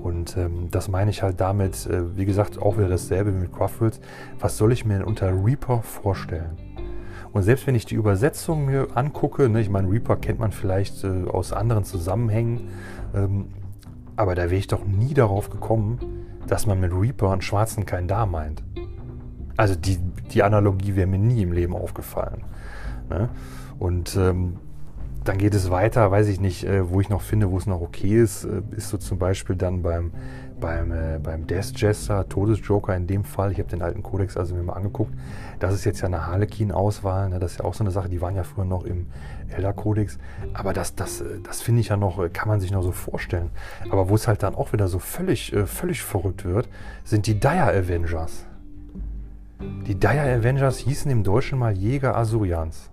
[0.02, 3.52] Und ähm, das meine ich halt damit, äh, wie gesagt, auch wieder dasselbe wie mit
[3.52, 4.00] Crosswords.
[4.40, 6.56] Was soll ich mir denn unter Reaper vorstellen?
[7.32, 11.04] Und selbst wenn ich die Übersetzung mir angucke, ne, ich meine, Reaper kennt man vielleicht
[11.04, 12.68] äh, aus anderen Zusammenhängen,
[13.14, 13.46] ähm,
[14.16, 15.98] aber da wäre ich doch nie darauf gekommen,
[16.46, 18.62] dass man mit Reaper einen schwarzen kein da meint.
[19.56, 19.98] Also die,
[20.32, 22.44] die Analogie wäre mir nie im Leben aufgefallen.
[23.08, 23.28] Ne?
[23.78, 24.56] Und ähm,
[25.24, 27.80] dann geht es weiter, weiß ich nicht, äh, wo ich noch finde, wo es noch
[27.80, 30.12] okay ist, äh, ist so zum Beispiel dann beim,
[30.60, 33.52] beim, äh, beim Death Jester, Todesjoker in dem Fall.
[33.52, 35.12] Ich habe den alten Kodex also mir mal angeguckt.
[35.60, 37.28] Das ist jetzt ja eine Harlequin-Auswahl.
[37.28, 37.38] Ne?
[37.38, 39.06] Das ist ja auch so eine Sache, die waren ja früher noch im
[39.54, 40.18] Elder-Kodex.
[40.54, 43.50] Aber das, das, das finde ich ja noch, kann man sich noch so vorstellen.
[43.90, 46.68] Aber wo es halt dann auch wieder so völlig, völlig verrückt wird,
[47.04, 48.44] sind die Dire Avengers.
[49.86, 52.90] Die Dire Avengers hießen im Deutschen mal Jäger Asurians.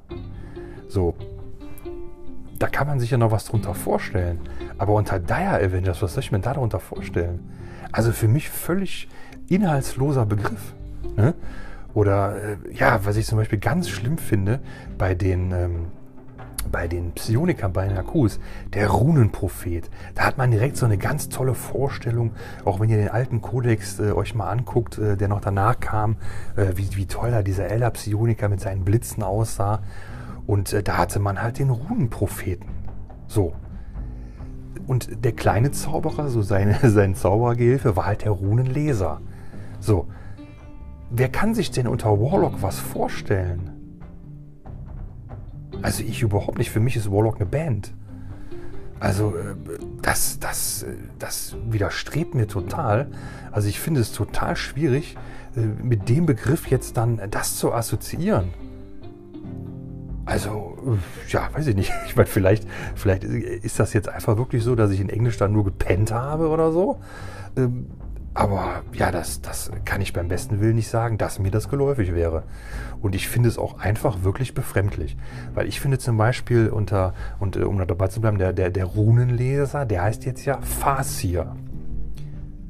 [0.87, 1.15] So,
[2.59, 4.39] da kann man sich ja noch was drunter vorstellen.
[4.77, 7.39] Aber unter Dire Avengers, was soll ich mir da darunter vorstellen?
[7.91, 9.07] Also für mich völlig
[9.47, 10.73] inhaltsloser Begriff.
[11.15, 11.33] Ne?
[11.93, 14.59] Oder äh, ja, was ich zum Beispiel ganz schlimm finde
[14.97, 15.85] bei den, ähm,
[16.71, 18.39] bei den Psionikern bei Nakus,
[18.73, 19.89] der Runenprophet.
[20.13, 22.33] Da hat man direkt so eine ganz tolle Vorstellung,
[22.65, 26.17] auch wenn ihr den alten Kodex äh, euch mal anguckt, äh, der noch danach kam,
[26.55, 29.79] äh, wie, wie toll da dieser Elder Psioniker mit seinen Blitzen aussah.
[30.49, 32.65] Und äh, da hatte man halt den Runenpropheten.
[33.27, 33.53] So.
[34.87, 39.21] Und der kleine Zauberer, so seine, sein Zaubergehilfe, war halt der Runenleser.
[39.79, 40.07] So.
[41.11, 43.69] Wer kann sich denn unter Warlock was vorstellen?
[45.83, 46.71] Also ich überhaupt nicht.
[46.71, 47.93] Für mich ist Warlock eine Band.
[48.99, 49.53] Also äh,
[50.01, 53.11] das, das, äh, das widerstrebt mir total.
[53.51, 55.15] Also ich finde es total schwierig,
[55.55, 58.51] äh, mit dem Begriff jetzt dann das zu assoziieren.
[60.29, 60.77] Also,
[61.29, 61.91] ja, weiß ich nicht.
[62.05, 65.51] Ich meine, vielleicht, vielleicht ist das jetzt einfach wirklich so, dass ich in Englisch dann
[65.51, 66.99] nur gepennt habe oder so.
[67.57, 67.87] Ähm,
[68.35, 72.13] aber ja, das, das kann ich beim besten Willen nicht sagen, dass mir das geläufig
[72.13, 72.43] wäre.
[73.01, 75.17] Und ich finde es auch einfach wirklich befremdlich.
[75.55, 78.69] Weil ich finde zum Beispiel unter, und äh, um da dabei zu bleiben, der, der,
[78.69, 81.55] der Runenleser, der heißt jetzt ja Fasir.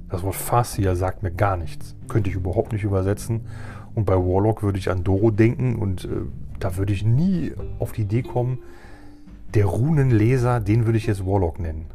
[0.07, 1.95] Das Wort Fasir sagt mir gar nichts.
[2.07, 3.41] Könnte ich überhaupt nicht übersetzen.
[3.95, 6.07] Und bei Warlock würde ich an Doro denken und äh,
[6.59, 8.59] da würde ich nie auf die Idee kommen,
[9.53, 11.87] der Runenleser, den würde ich jetzt Warlock nennen.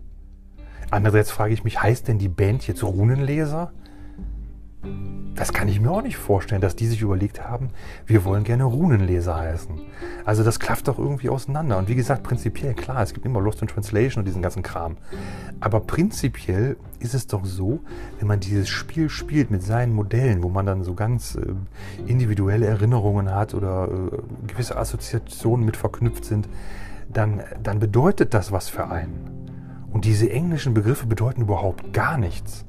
[0.91, 3.73] Andererseits frage ich mich, heißt denn die Band jetzt Runenleser?
[5.35, 7.71] Das kann ich mir auch nicht vorstellen, dass die sich überlegt haben,
[8.07, 9.81] wir wollen gerne Runenleser heißen.
[10.25, 11.77] Also das klafft doch irgendwie auseinander.
[11.77, 14.97] Und wie gesagt, prinzipiell, klar, es gibt immer Lost in Translation und diesen ganzen Kram.
[15.59, 17.81] Aber prinzipiell ist es doch so,
[18.21, 21.55] wenn man dieses Spiel spielt mit seinen Modellen, wo man dann so ganz äh,
[22.07, 26.49] individuelle Erinnerungen hat oder äh, gewisse Assoziationen mit verknüpft sind,
[27.13, 29.89] dann, dann bedeutet das was für einen.
[29.93, 32.65] Und diese englischen Begriffe bedeuten überhaupt gar nichts.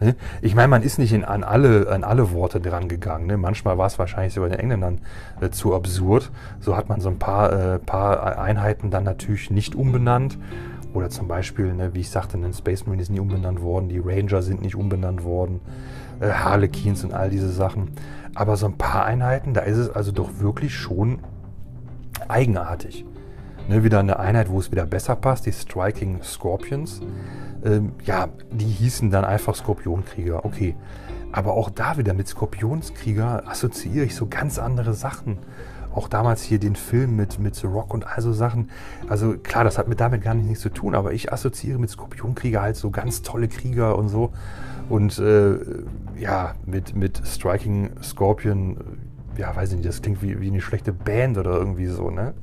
[0.00, 0.16] Ne?
[0.40, 3.26] Ich meine, man ist nicht in, an, alle, an alle Worte dran gegangen.
[3.26, 3.36] Ne?
[3.36, 5.00] Manchmal war es wahrscheinlich sogar den Engländern
[5.40, 6.30] äh, zu absurd.
[6.60, 10.38] So hat man so ein paar, äh, paar Einheiten dann natürlich nicht umbenannt.
[10.92, 14.00] Oder zum Beispiel, ne, wie ich sagte, ein Space Marine ist nie umbenannt worden, die
[14.00, 15.60] Ranger sind nicht umbenannt worden,
[16.18, 17.92] äh, Harlequins und all diese Sachen.
[18.34, 21.20] Aber so ein paar Einheiten, da ist es also doch wirklich schon
[22.26, 23.04] eigenartig.
[23.68, 27.00] Ne, wieder eine Einheit, wo es wieder besser passt, die Striking Scorpions
[27.64, 30.44] ähm, ja, die hießen dann einfach Skorpionkrieger.
[30.44, 30.74] Okay.
[31.32, 35.38] Aber auch da wieder mit Skorpionskrieger assoziiere ich so ganz andere Sachen.
[35.92, 38.70] Auch damals hier den Film mit, mit The Rock und all so Sachen.
[39.08, 42.62] Also klar, das hat mit damit gar nichts zu tun, aber ich assoziiere mit Skorpionkrieger
[42.62, 44.32] halt so ganz tolle Krieger und so.
[44.88, 45.56] Und äh,
[46.18, 48.76] ja, mit, mit Striking Scorpion
[49.40, 52.34] ja, weiß ich nicht, das klingt wie, wie eine schlechte Band oder irgendwie so, ne?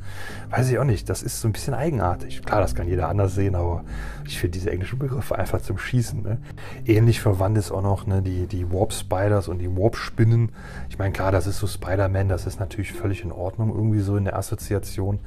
[0.49, 1.07] Weiß ich auch nicht.
[1.09, 2.41] Das ist so ein bisschen eigenartig.
[2.41, 3.83] Klar, das kann jeder anders sehen, aber
[4.25, 6.39] ich finde diese englischen Begriffe einfach zum Schießen, ne?
[6.85, 10.51] Ähnlich verwandt ist auch noch ne, die, die Warp Spiders und die Warp Spinnen.
[10.89, 14.17] Ich meine, klar, das ist so Spider-Man, das ist natürlich völlig in Ordnung, irgendwie so
[14.17, 15.19] in der Assoziation.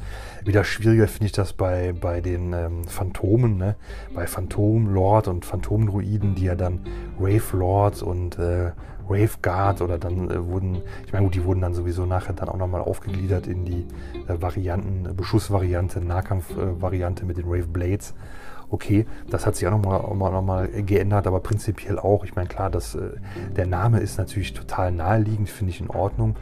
[0.45, 3.77] Wieder schwieriger finde ich das bei, bei den ähm, Phantomen, ne?
[4.13, 6.81] Bei Phantom Lord und Phantom Druiden, die ja dann
[7.19, 8.73] Wave Lords und äh,
[9.11, 12.49] Wave Guard oder dann äh, wurden, ich meine, gut, die wurden dann sowieso nachher dann
[12.49, 13.87] auch nochmal aufgegliedert in die
[14.29, 18.15] äh, Varianten, Beschussvariante, Nahkampfvariante mit den Wave Blades.
[18.71, 22.25] Okay, das hat sich auch nochmal noch mal geändert, aber prinzipiell auch.
[22.25, 23.11] Ich meine, klar, das, äh,
[23.57, 26.37] der Name ist natürlich total naheliegend, finde ich in Ordnung.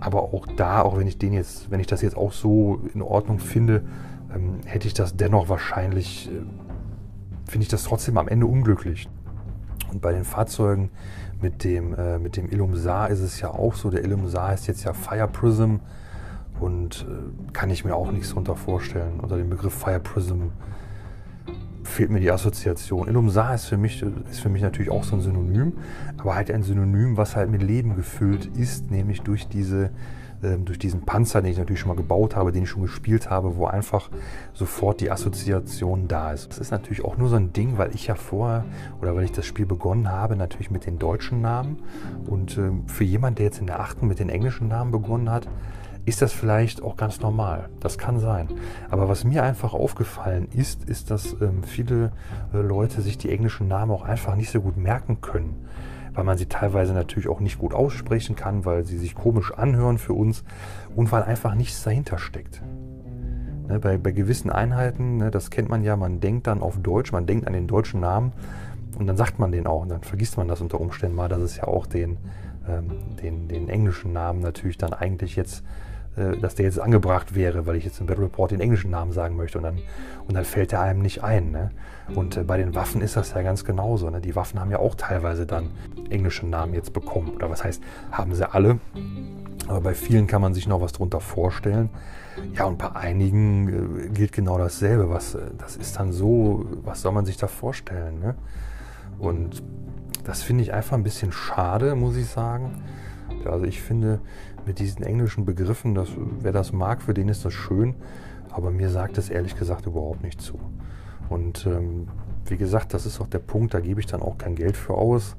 [0.00, 3.02] Aber auch da, auch wenn ich den jetzt, wenn ich das jetzt auch so in
[3.02, 3.84] Ordnung finde,
[4.34, 6.42] ähm, hätte ich das dennoch wahrscheinlich äh,
[7.46, 9.08] finde ich das trotzdem am Ende unglücklich.
[9.92, 10.90] Und bei den Fahrzeugen
[11.40, 13.90] mit dem, äh, mit dem Ilum Saar ist es ja auch so.
[13.90, 15.76] Der Ilum Saar ist jetzt ja Fire Prism
[16.60, 19.20] und äh, kann ich mir auch nichts darunter vorstellen.
[19.20, 20.48] Unter dem Begriff Fire Prism
[21.84, 23.08] fehlt mir die Assoziation.
[23.08, 25.74] Ilum Saar ist für, mich, ist für mich natürlich auch so ein Synonym,
[26.18, 29.90] aber halt ein Synonym, was halt mit Leben gefüllt ist, nämlich durch diese
[30.40, 33.56] durch diesen Panzer, den ich natürlich schon mal gebaut habe, den ich schon gespielt habe,
[33.56, 34.10] wo einfach
[34.52, 36.50] sofort die Assoziation da ist.
[36.50, 38.64] Das ist natürlich auch nur so ein Ding, weil ich ja vorher
[39.00, 41.78] oder weil ich das Spiel begonnen habe, natürlich mit den deutschen Namen.
[42.26, 45.48] Und äh, für jemand, der jetzt in der achten mit den englischen Namen begonnen hat,
[46.04, 47.68] ist das vielleicht auch ganz normal.
[47.80, 48.48] Das kann sein.
[48.90, 52.12] Aber was mir einfach aufgefallen ist, ist, dass ähm, viele
[52.54, 55.66] äh, Leute sich die englischen Namen auch einfach nicht so gut merken können
[56.16, 59.98] weil man sie teilweise natürlich auch nicht gut aussprechen kann, weil sie sich komisch anhören
[59.98, 60.42] für uns
[60.96, 62.62] und weil einfach nichts dahinter steckt.
[63.68, 67.12] Ne, bei, bei, gewissen Einheiten, ne, das kennt man ja, man denkt dann auf Deutsch,
[67.12, 68.32] man denkt an den deutschen Namen
[68.98, 71.40] und dann sagt man den auch und dann vergisst man das unter Umständen mal, dass
[71.40, 72.16] es ja auch den,
[72.66, 75.64] ähm, den, den englischen Namen natürlich dann eigentlich jetzt
[76.16, 79.36] dass der jetzt angebracht wäre, weil ich jetzt im Battle Report den englischen Namen sagen
[79.36, 79.78] möchte und dann,
[80.26, 81.50] und dann fällt der einem nicht ein.
[81.50, 81.70] Ne?
[82.14, 84.08] Und äh, bei den Waffen ist das ja ganz genauso.
[84.10, 84.20] Ne?
[84.20, 85.70] Die Waffen haben ja auch teilweise dann
[86.10, 87.32] englische Namen jetzt bekommen.
[87.34, 88.78] Oder was heißt, haben sie alle.
[89.68, 91.90] Aber bei vielen kann man sich noch was drunter vorstellen.
[92.54, 95.10] Ja, und bei einigen äh, gilt genau dasselbe.
[95.10, 98.20] Was, äh, das ist dann so, was soll man sich da vorstellen?
[98.20, 98.34] Ne?
[99.18, 99.62] Und
[100.24, 102.82] das finde ich einfach ein bisschen schade, muss ich sagen.
[103.50, 104.20] Also ich finde,
[104.66, 106.08] mit diesen englischen Begriffen, dass,
[106.40, 107.94] wer das mag, für den ist das schön.
[108.50, 110.58] Aber mir sagt es ehrlich gesagt überhaupt nicht zu.
[111.28, 112.08] Und ähm,
[112.46, 114.94] wie gesagt, das ist auch der Punkt, da gebe ich dann auch kein Geld für
[114.94, 115.36] aus.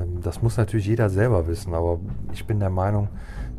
[0.00, 1.98] Ähm, das muss natürlich jeder selber wissen, aber
[2.32, 3.08] ich bin der Meinung,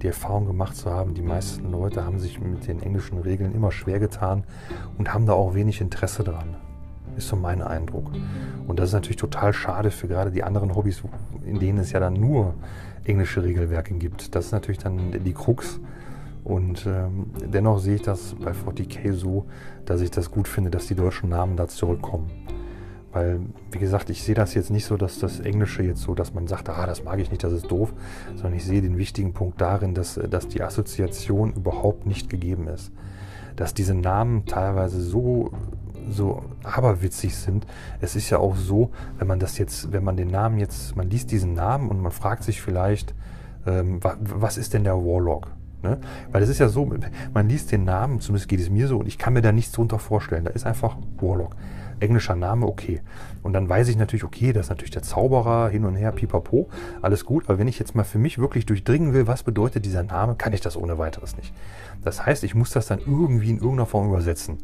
[0.01, 3.71] die Erfahrung gemacht zu haben, die meisten Leute haben sich mit den englischen Regeln immer
[3.71, 4.43] schwer getan
[4.97, 6.55] und haben da auch wenig Interesse dran.
[7.17, 8.11] Ist so mein Eindruck.
[8.67, 11.01] Und das ist natürlich total schade für gerade die anderen Hobbys,
[11.45, 12.53] in denen es ja dann nur
[13.07, 14.35] englische Regelwerke gibt.
[14.35, 15.79] Das ist natürlich dann die Krux.
[16.43, 19.45] Und ähm, dennoch sehe ich das bei 40k so,
[19.85, 22.29] dass ich das gut finde, dass die deutschen Namen da zurückkommen.
[23.11, 23.39] Weil,
[23.71, 26.47] wie gesagt, ich sehe das jetzt nicht so, dass das Englische jetzt so, dass man
[26.47, 27.93] sagt, ah, das mag ich nicht, das ist doof,
[28.35, 32.91] sondern ich sehe den wichtigen Punkt darin, dass, dass die Assoziation überhaupt nicht gegeben ist.
[33.55, 35.51] Dass diese Namen teilweise so
[36.09, 37.65] so aberwitzig sind.
[38.01, 41.09] Es ist ja auch so, wenn man das jetzt, wenn man den Namen jetzt, man
[41.09, 43.13] liest diesen Namen und man fragt sich vielleicht,
[43.65, 45.51] ähm, was ist denn der Warlock?
[45.83, 45.99] Ne?
[46.31, 46.89] Weil es ist ja so,
[47.33, 49.71] man liest den Namen, zumindest geht es mir so, und ich kann mir da nichts
[49.73, 50.45] drunter vorstellen.
[50.45, 51.55] Da ist einfach Warlock
[51.99, 53.01] englischer Name, okay.
[53.43, 56.69] Und dann weiß ich natürlich, okay, das ist natürlich der Zauberer, hin und her, pipapo,
[57.01, 57.45] alles gut.
[57.47, 60.53] Aber wenn ich jetzt mal für mich wirklich durchdringen will, was bedeutet dieser Name, kann
[60.53, 61.53] ich das ohne weiteres nicht.
[62.03, 64.57] Das heißt, ich muss das dann irgendwie in irgendeiner Form übersetzen.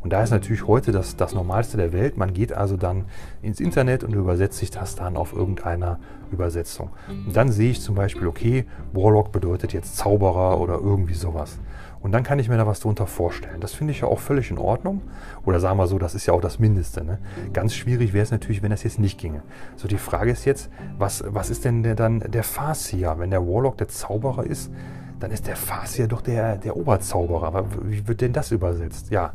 [0.00, 2.16] Und da ist natürlich heute das, das Normalste der Welt.
[2.16, 3.04] Man geht also dann
[3.42, 5.98] ins Internet und übersetzt sich das dann auf irgendeiner
[6.30, 6.90] Übersetzung.
[7.26, 11.58] Und dann sehe ich zum Beispiel, okay, Warlock bedeutet jetzt Zauberer oder irgendwie sowas.
[12.00, 13.60] Und dann kann ich mir da was drunter vorstellen.
[13.60, 15.02] Das finde ich ja auch völlig in Ordnung.
[15.44, 17.04] Oder sagen wir so, das ist ja auch das Mindeste.
[17.04, 17.18] Ne?
[17.52, 19.42] Ganz schwierig wäre es natürlich, wenn das jetzt nicht ginge.
[19.76, 23.16] So, die Frage ist jetzt, was, was ist denn der, dann der Farsier?
[23.18, 24.70] Wenn der Warlock der Zauberer ist,
[25.18, 27.66] dann ist der Farsier doch der, der Oberzauberer.
[27.82, 29.10] Wie wird denn das übersetzt?
[29.10, 29.32] Ja.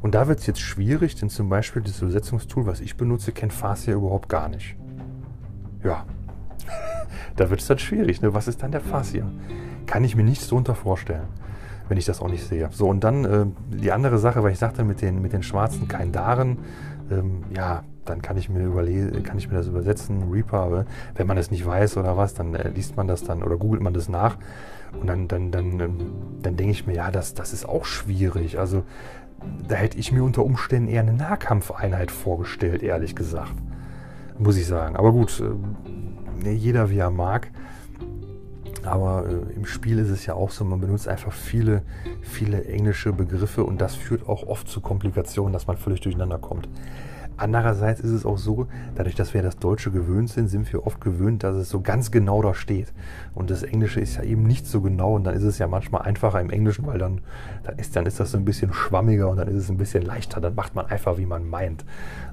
[0.00, 3.52] Und da wird es jetzt schwierig, denn zum Beispiel das Übersetzungstool, was ich benutze, kennt
[3.52, 4.76] Farsier überhaupt gar nicht.
[5.82, 6.06] Ja.
[7.36, 8.22] da wird es dann schwierig.
[8.22, 8.32] Ne?
[8.32, 9.30] Was ist dann der Farsier?
[9.84, 11.28] Kann ich mir nichts darunter vorstellen
[11.88, 12.68] wenn ich das auch nicht sehe.
[12.72, 15.88] So, und dann äh, die andere Sache, weil ich sagte, mit den, mit den schwarzen
[15.88, 16.58] Kaindaren,
[17.10, 18.70] ähm, ja, dann kann ich mir
[19.22, 22.68] kann ich mir das übersetzen, Reaper, wenn man es nicht weiß oder was, dann äh,
[22.68, 24.36] liest man das dann oder googelt man das nach
[25.00, 28.58] und dann, dann, dann, ähm, dann denke ich mir, ja, das, das ist auch schwierig.
[28.58, 28.84] Also
[29.68, 33.52] da hätte ich mir unter Umständen eher eine Nahkampfeinheit vorgestellt, ehrlich gesagt.
[34.38, 34.96] Muss ich sagen.
[34.96, 35.42] Aber gut,
[36.44, 37.50] äh, jeder wie er mag.
[38.84, 41.82] Aber äh, im Spiel ist es ja auch so, man benutzt einfach viele,
[42.22, 46.68] viele englische Begriffe und das führt auch oft zu Komplikationen, dass man völlig durcheinander kommt.
[47.36, 51.00] Andererseits ist es auch so, dadurch, dass wir das Deutsche gewöhnt sind, sind wir oft
[51.00, 52.92] gewöhnt, dass es so ganz genau da steht.
[53.34, 56.02] Und das Englische ist ja eben nicht so genau und dann ist es ja manchmal
[56.02, 57.22] einfacher im Englischen, weil dann,
[57.64, 60.02] dann, ist, dann ist das so ein bisschen schwammiger und dann ist es ein bisschen
[60.02, 60.40] leichter.
[60.40, 61.84] Dann macht man einfach, wie man meint.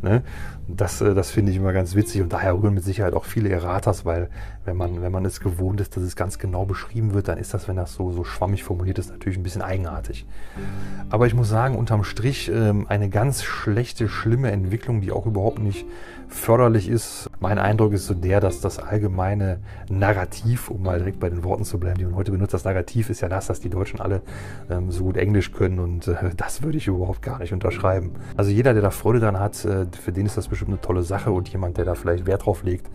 [0.03, 0.21] Ne?
[0.67, 3.49] Das, äh, das finde ich immer ganz witzig und daher rühren mit Sicherheit auch viele
[3.49, 4.29] Erratas, weil
[4.65, 7.53] wenn man, wenn man es gewohnt ist, dass es ganz genau beschrieben wird, dann ist
[7.53, 10.25] das, wenn das so, so schwammig formuliert ist, natürlich ein bisschen eigenartig.
[11.09, 15.25] Aber ich muss sagen, unterm Strich ähm, eine ganz schlechte, schlimme Entwicklung Entwicklung, die auch
[15.25, 15.85] überhaupt nicht
[16.33, 17.29] förderlich ist.
[17.39, 21.65] Mein Eindruck ist so der, dass das allgemeine Narrativ, um mal direkt bei den Worten
[21.65, 24.21] zu bleiben, die man heute benutzt, das Narrativ ist ja das, dass die Deutschen alle
[24.69, 28.11] ähm, so gut Englisch können und äh, das würde ich überhaupt gar nicht unterschreiben.
[28.37, 31.03] Also jeder, der da Freude dran hat, äh, für den ist das bestimmt eine tolle
[31.03, 32.89] Sache und jemand, der da vielleicht Wert drauf legt.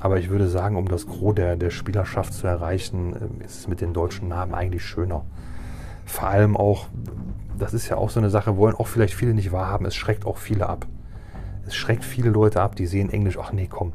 [0.00, 3.68] Aber ich würde sagen, um das Gros der, der Spielerschaft zu erreichen, äh, ist es
[3.68, 5.24] mit den deutschen Namen eigentlich schöner.
[6.04, 6.88] Vor allem auch,
[7.56, 10.26] das ist ja auch so eine Sache, wollen auch vielleicht viele nicht wahrhaben, es schreckt
[10.26, 10.86] auch viele ab.
[11.72, 13.92] Es schreckt viele Leute ab, die sehen Englisch, ach nee, komm,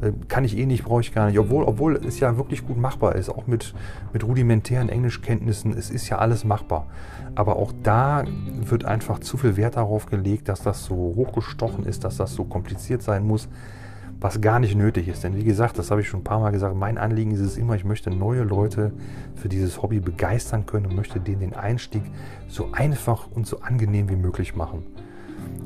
[0.00, 1.40] äh, kann ich eh nicht, brauche ich gar nicht.
[1.40, 3.74] Obwohl, obwohl es ja wirklich gut machbar ist, auch mit,
[4.12, 6.86] mit rudimentären Englischkenntnissen, es ist ja alles machbar.
[7.34, 8.22] Aber auch da
[8.60, 12.44] wird einfach zu viel Wert darauf gelegt, dass das so hochgestochen ist, dass das so
[12.44, 13.48] kompliziert sein muss,
[14.20, 15.24] was gar nicht nötig ist.
[15.24, 17.56] Denn wie gesagt, das habe ich schon ein paar Mal gesagt, mein Anliegen ist es
[17.56, 18.92] immer, ich möchte neue Leute
[19.34, 22.02] für dieses Hobby begeistern können und möchte denen den Einstieg
[22.46, 24.84] so einfach und so angenehm wie möglich machen.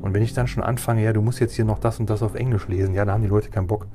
[0.03, 2.23] Und wenn ich dann schon anfange, ja, du musst jetzt hier noch das und das
[2.23, 3.87] auf Englisch lesen, ja, da haben die Leute keinen Bock.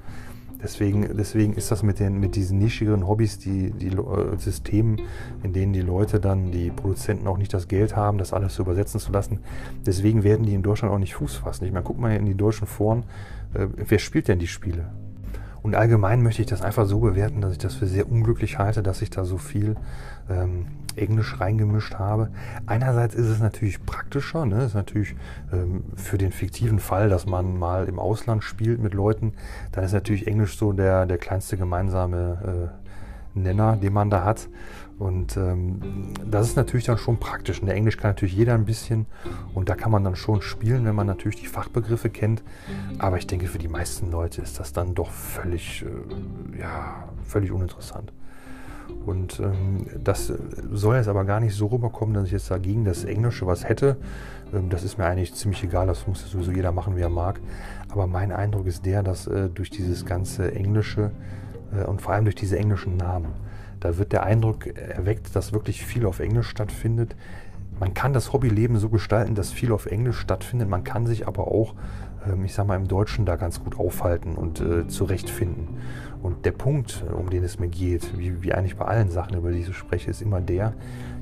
[0.61, 4.99] Deswegen, deswegen ist das mit, den, mit diesen nischigeren Hobbys, die, die äh, Systemen,
[5.43, 8.63] in denen die Leute dann, die Produzenten auch nicht das Geld haben, das alles zu
[8.63, 9.39] übersetzen zu lassen.
[9.85, 11.65] Deswegen werden die in Deutschland auch nicht Fuß fassen.
[11.65, 13.03] Ich meine, guck mal in die deutschen Foren,
[13.53, 14.89] äh, wer spielt denn die Spiele?
[15.65, 18.83] Und allgemein möchte ich das einfach so bewerten, dass ich das für sehr unglücklich halte,
[18.83, 19.75] dass ich da so viel
[20.29, 22.29] ähm, Englisch reingemischt habe.
[22.67, 24.65] Einerseits ist es natürlich praktischer, ne?
[24.65, 25.15] ist natürlich
[25.51, 29.33] ähm, für den fiktiven Fall, dass man mal im Ausland spielt mit Leuten,
[29.71, 32.85] dann ist natürlich Englisch so der, der kleinste gemeinsame äh,
[33.35, 34.49] Nenner, den man da hat.
[34.97, 37.59] Und ähm, das ist natürlich dann schon praktisch.
[37.59, 39.05] In der Englisch kann natürlich jeder ein bisschen
[39.53, 42.43] und da kann man dann schon spielen, wenn man natürlich die Fachbegriffe kennt.
[42.97, 47.51] Aber ich denke, für die meisten Leute ist das dann doch völlig, äh, ja, völlig
[47.51, 48.13] uninteressant.
[49.05, 50.31] Und ähm, das
[50.71, 53.97] soll jetzt aber gar nicht so rüberkommen, dass ich jetzt dagegen das Englische was hätte.
[54.53, 57.39] Ähm, das ist mir eigentlich ziemlich egal, das muss sowieso jeder machen, wie er mag.
[57.89, 61.11] Aber mein Eindruck ist der, dass äh, durch dieses ganze Englische
[61.83, 63.33] und vor allem durch diese englischen Namen,
[63.79, 67.15] da wird der Eindruck erweckt, dass wirklich viel auf Englisch stattfindet.
[67.79, 70.69] Man kann das Hobbyleben so gestalten, dass viel auf Englisch stattfindet.
[70.69, 71.75] Man kann sich aber auch,
[72.25, 75.67] ähm, ich sag mal, im Deutschen da ganz gut aufhalten und äh, zurechtfinden.
[76.23, 79.51] Und der Punkt, um den es mir geht, wie, wie eigentlich bei allen Sachen, über
[79.51, 80.73] die ich so spreche, ist immer der,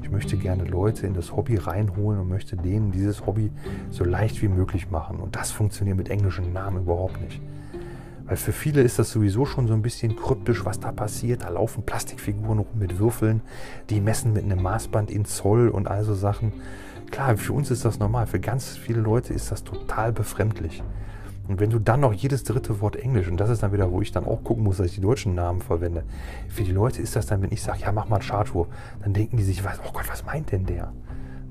[0.02, 3.52] ich möchte gerne Leute in das Hobby reinholen und möchte denen dieses Hobby
[3.90, 5.18] so leicht wie möglich machen.
[5.18, 7.42] Und das funktioniert mit englischen Namen überhaupt nicht.
[8.26, 11.44] Weil für viele ist das sowieso schon so ein bisschen kryptisch, was da passiert.
[11.44, 13.42] Da laufen Plastikfiguren rum mit Würfeln,
[13.90, 16.54] die messen mit einem Maßband in Zoll und all so Sachen.
[17.12, 18.26] Klar, für uns ist das normal.
[18.28, 20.82] Für ganz viele Leute ist das total befremdlich.
[21.48, 24.02] Und wenn du dann noch jedes dritte Wort Englisch, und das ist dann wieder, wo
[24.02, 26.04] ich dann auch gucken muss, dass ich die deutschen Namen verwende.
[26.48, 28.68] Für die Leute ist das dann, wenn ich sage, ja, mach mal Chartwurf,
[29.02, 30.94] dann denken die sich, oh Gott, was meint denn der?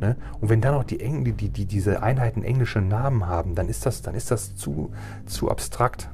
[0.01, 0.17] Ne?
[0.41, 3.85] Und wenn dann noch die, Engl die, die, diese Einheiten englische Namen haben, dann ist
[3.85, 4.91] das, dann ist das zu,
[5.27, 6.09] zu abstrakt.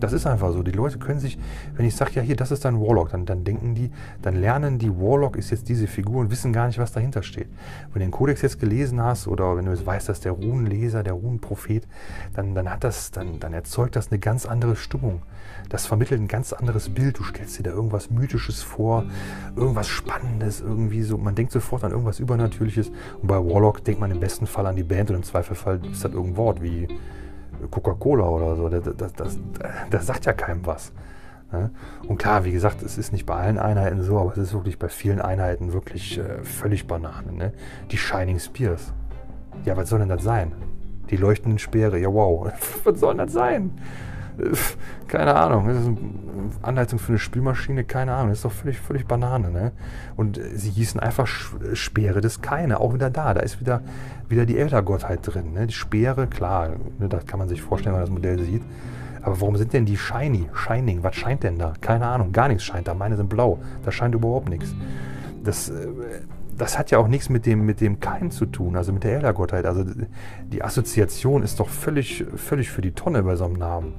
[0.00, 0.62] Das ist einfach so.
[0.62, 1.38] Die Leute können sich,
[1.74, 3.90] wenn ich sage, ja hier, das ist ein Warlock, dann, dann denken die,
[4.22, 7.48] dann lernen die, Warlock ist jetzt diese Figur und wissen gar nicht, was dahinter steht.
[7.92, 11.02] Wenn du den Kodex jetzt gelesen hast oder wenn du jetzt weißt, dass der Runenleser,
[11.02, 11.86] der Runenprophet,
[12.34, 15.22] dann, dann hat das, dann, dann erzeugt das eine ganz andere Stimmung.
[15.68, 17.18] Das vermittelt ein ganz anderes Bild.
[17.18, 19.04] Du stellst dir da irgendwas Mythisches vor,
[19.56, 21.18] irgendwas Spannendes, irgendwie so.
[21.18, 22.90] Man denkt sofort an irgendwas Übernatürliches.
[23.20, 26.04] Und bei Warlock denkt man im besten Fall an die Band und im Zweifelfall ist
[26.04, 26.88] das irgendein Wort wie
[27.70, 28.68] Coca-Cola oder so.
[28.68, 29.38] Das, das, das,
[29.90, 30.92] das, sagt ja keinem was.
[31.52, 31.70] Ne?
[32.06, 34.78] Und klar, wie gesagt, es ist nicht bei allen Einheiten so, aber es ist wirklich
[34.78, 37.32] bei vielen Einheiten wirklich äh, völlig Banane.
[37.32, 37.52] Ne?
[37.90, 38.92] Die Shining Spears.
[39.64, 40.52] Ja, was soll denn das sein?
[41.10, 41.98] Die leuchtenden Speere.
[41.98, 42.50] Ja, wow.
[42.84, 43.72] was soll denn das sein?
[45.08, 45.98] Keine Ahnung, das ist eine
[46.62, 49.50] Anleitung für eine Spülmaschine, keine Ahnung, das ist doch völlig, völlig Banane.
[49.50, 49.72] Ne?
[50.16, 53.82] Und sie hießen einfach Speere des Keine, auch wieder da, da ist wieder,
[54.28, 55.52] wieder die Eltergottheit drin.
[55.52, 55.66] Ne?
[55.66, 58.62] Die Speere, klar, ne, das kann man sich vorstellen, wenn man das Modell sieht.
[59.22, 61.74] Aber warum sind denn die Shiny, Shining, was scheint denn da?
[61.80, 64.74] Keine Ahnung, gar nichts scheint da, meine sind blau, da scheint überhaupt nichts.
[65.42, 65.88] Das, äh,
[66.56, 69.14] das hat ja auch nichts mit dem, mit dem Kein zu tun, also mit der
[69.14, 69.64] Eltergottheit.
[69.64, 69.84] Also
[70.50, 73.94] die Assoziation ist doch völlig, völlig für die Tonne bei so einem Namen.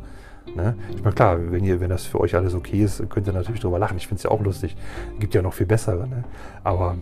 [0.55, 0.75] Ne?
[0.89, 3.61] Ich meine, klar, wenn, ihr, wenn das für euch alles okay ist, könnt ihr natürlich
[3.61, 3.97] drüber lachen.
[3.97, 4.75] Ich finde es ja auch lustig.
[5.19, 6.07] Gibt ja noch viel bessere.
[6.07, 6.23] Ne?
[6.63, 6.95] Aber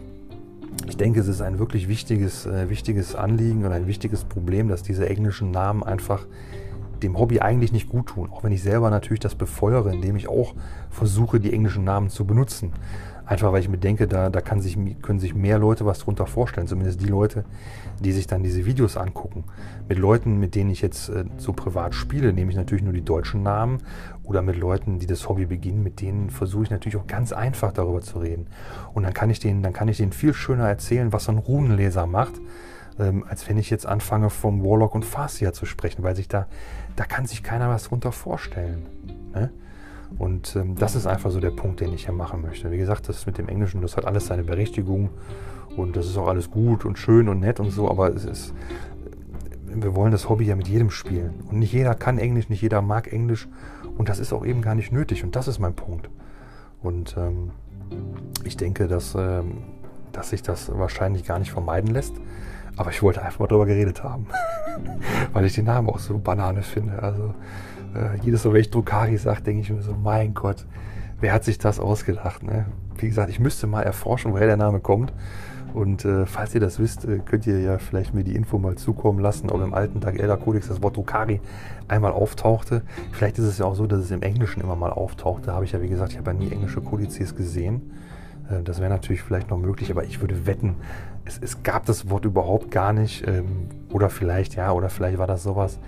[0.88, 4.84] ich denke, es ist ein wirklich wichtiges, äh, wichtiges Anliegen und ein wichtiges Problem, dass
[4.84, 6.26] diese englischen Namen einfach
[7.02, 8.30] dem Hobby eigentlich nicht gut tun.
[8.32, 10.54] Auch wenn ich selber natürlich das befeuere, indem ich auch
[10.90, 12.72] versuche, die englischen Namen zu benutzen.
[13.28, 16.26] Einfach weil ich mir denke, da, da kann sich, können sich mehr Leute was drunter
[16.26, 16.66] vorstellen.
[16.66, 17.44] Zumindest die Leute,
[18.00, 19.44] die sich dann diese Videos angucken.
[19.90, 23.04] Mit Leuten, mit denen ich jetzt äh, so privat spiele, nehme ich natürlich nur die
[23.04, 23.80] deutschen Namen.
[24.24, 27.74] Oder mit Leuten, die das Hobby beginnen, mit denen versuche ich natürlich auch ganz einfach
[27.74, 28.48] darüber zu reden.
[28.94, 31.38] Und dann kann ich denen, dann kann ich denen viel schöner erzählen, was so ein
[31.38, 32.34] Runenleser macht
[33.00, 36.48] ähm, als wenn ich jetzt anfange, vom Warlock und Farsia zu sprechen, weil sich da,
[36.96, 38.86] da kann sich keiner was drunter vorstellen.
[39.34, 39.52] Ne?
[40.18, 42.72] Und ähm, das ist einfach so der Punkt, den ich hier machen möchte.
[42.72, 45.10] Wie gesagt, das mit dem Englischen, das hat alles seine Berechtigung
[45.76, 48.54] und das ist auch alles gut und schön und nett und so, aber es ist,
[49.68, 51.44] wir wollen das Hobby ja mit jedem spielen.
[51.50, 53.48] Und nicht jeder kann Englisch, nicht jeder mag Englisch
[53.98, 56.10] und das ist auch eben gar nicht nötig und das ist mein Punkt.
[56.82, 57.52] Und ähm,
[58.44, 59.58] ich denke, dass, ähm,
[60.14, 62.14] dass sich das wahrscheinlich gar nicht vermeiden lässt.
[62.76, 64.28] Aber ich wollte einfach mal drüber geredet haben,
[65.34, 67.02] weil ich den Namen auch so Banane finde.
[67.02, 67.34] Also
[67.96, 70.66] äh, jedes Mal, wenn ich Drukari sage, denke ich mir so, mein Gott,
[71.20, 72.44] wer hat sich das ausgedacht?
[72.44, 72.66] Ne?
[72.98, 75.14] Wie gesagt, ich müsste mal erforschen, woher der Name kommt.
[75.74, 78.76] Und äh, falls ihr das wisst, äh, könnt ihr ja vielleicht mir die Info mal
[78.76, 81.40] zukommen lassen, ob im alten Tag Elder Codex das Wort Drukari
[81.88, 82.82] einmal auftauchte.
[83.12, 85.54] Vielleicht ist es ja auch so, dass es im Englischen immer mal auftauchte.
[85.54, 87.92] Habe ich ja, wie gesagt, ich habe ja nie englische Kodizes gesehen.
[88.50, 90.76] Äh, das wäre natürlich vielleicht noch möglich, aber ich würde wetten,
[91.26, 93.28] es, es gab das Wort überhaupt gar nicht.
[93.28, 95.80] Ähm, oder vielleicht, ja, oder vielleicht war das sowas,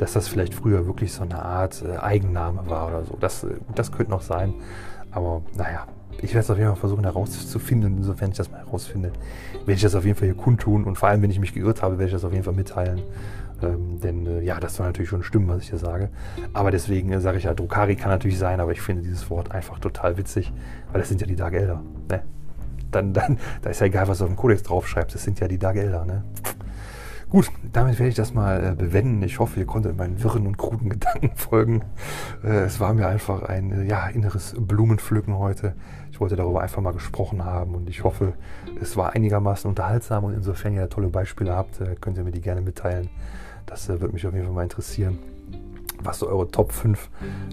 [0.00, 3.16] dass das vielleicht früher wirklich so eine Art äh, Eigenname war oder so.
[3.20, 4.54] Das, äh, das könnte noch sein.
[5.10, 5.86] Aber naja,
[6.22, 7.98] ich werde es auf jeden Fall versuchen herauszufinden.
[7.98, 9.12] Insofern ich das mal herausfinde,
[9.52, 10.84] werde ich das auf jeden Fall hier kundtun.
[10.84, 13.02] Und vor allem, wenn ich mich geirrt habe, werde ich das auf jeden Fall mitteilen.
[13.62, 16.08] Ähm, denn äh, ja, das soll natürlich schon stimmen, was ich hier sage.
[16.54, 19.50] Aber deswegen äh, sage ich ja, Drukari kann natürlich sein, aber ich finde dieses Wort
[19.52, 20.50] einfach total witzig,
[20.92, 21.82] weil das sind ja die Dark Elder.
[22.08, 22.22] Ne?
[22.90, 25.46] Dann, dann, da ist ja egal, was du auf dem Kodex draufschreibst, das sind ja
[25.46, 26.06] die Dark Elder.
[26.06, 26.24] Ne?
[27.30, 29.22] Gut, damit werde ich das mal äh, bewenden.
[29.22, 31.82] Ich hoffe, ihr konntet meinen wirren und kruden Gedanken folgen.
[32.42, 35.74] Äh, es war mir einfach ein äh, ja, inneres Blumenpflücken heute.
[36.10, 38.32] Ich wollte darüber einfach mal gesprochen haben und ich hoffe,
[38.80, 42.40] es war einigermaßen unterhaltsam und insofern ihr tolle Beispiele habt, äh, könnt ihr mir die
[42.40, 43.08] gerne mitteilen.
[43.64, 45.18] Das äh, würde mich auf jeden Fall mal interessieren
[46.02, 47.10] was so eure Top 5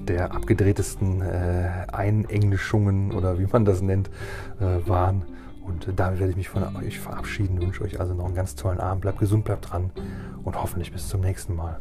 [0.07, 4.09] der abgedrehtesten äh, Einenglischungen oder wie man das nennt,
[4.61, 5.23] äh, waren.
[5.67, 6.77] Und äh, damit werde ich mich von mhm.
[6.77, 9.91] euch verabschieden, wünsche euch also noch einen ganz tollen Abend, bleibt gesund, bleibt dran
[10.43, 11.79] und hoffentlich bis zum nächsten Mal.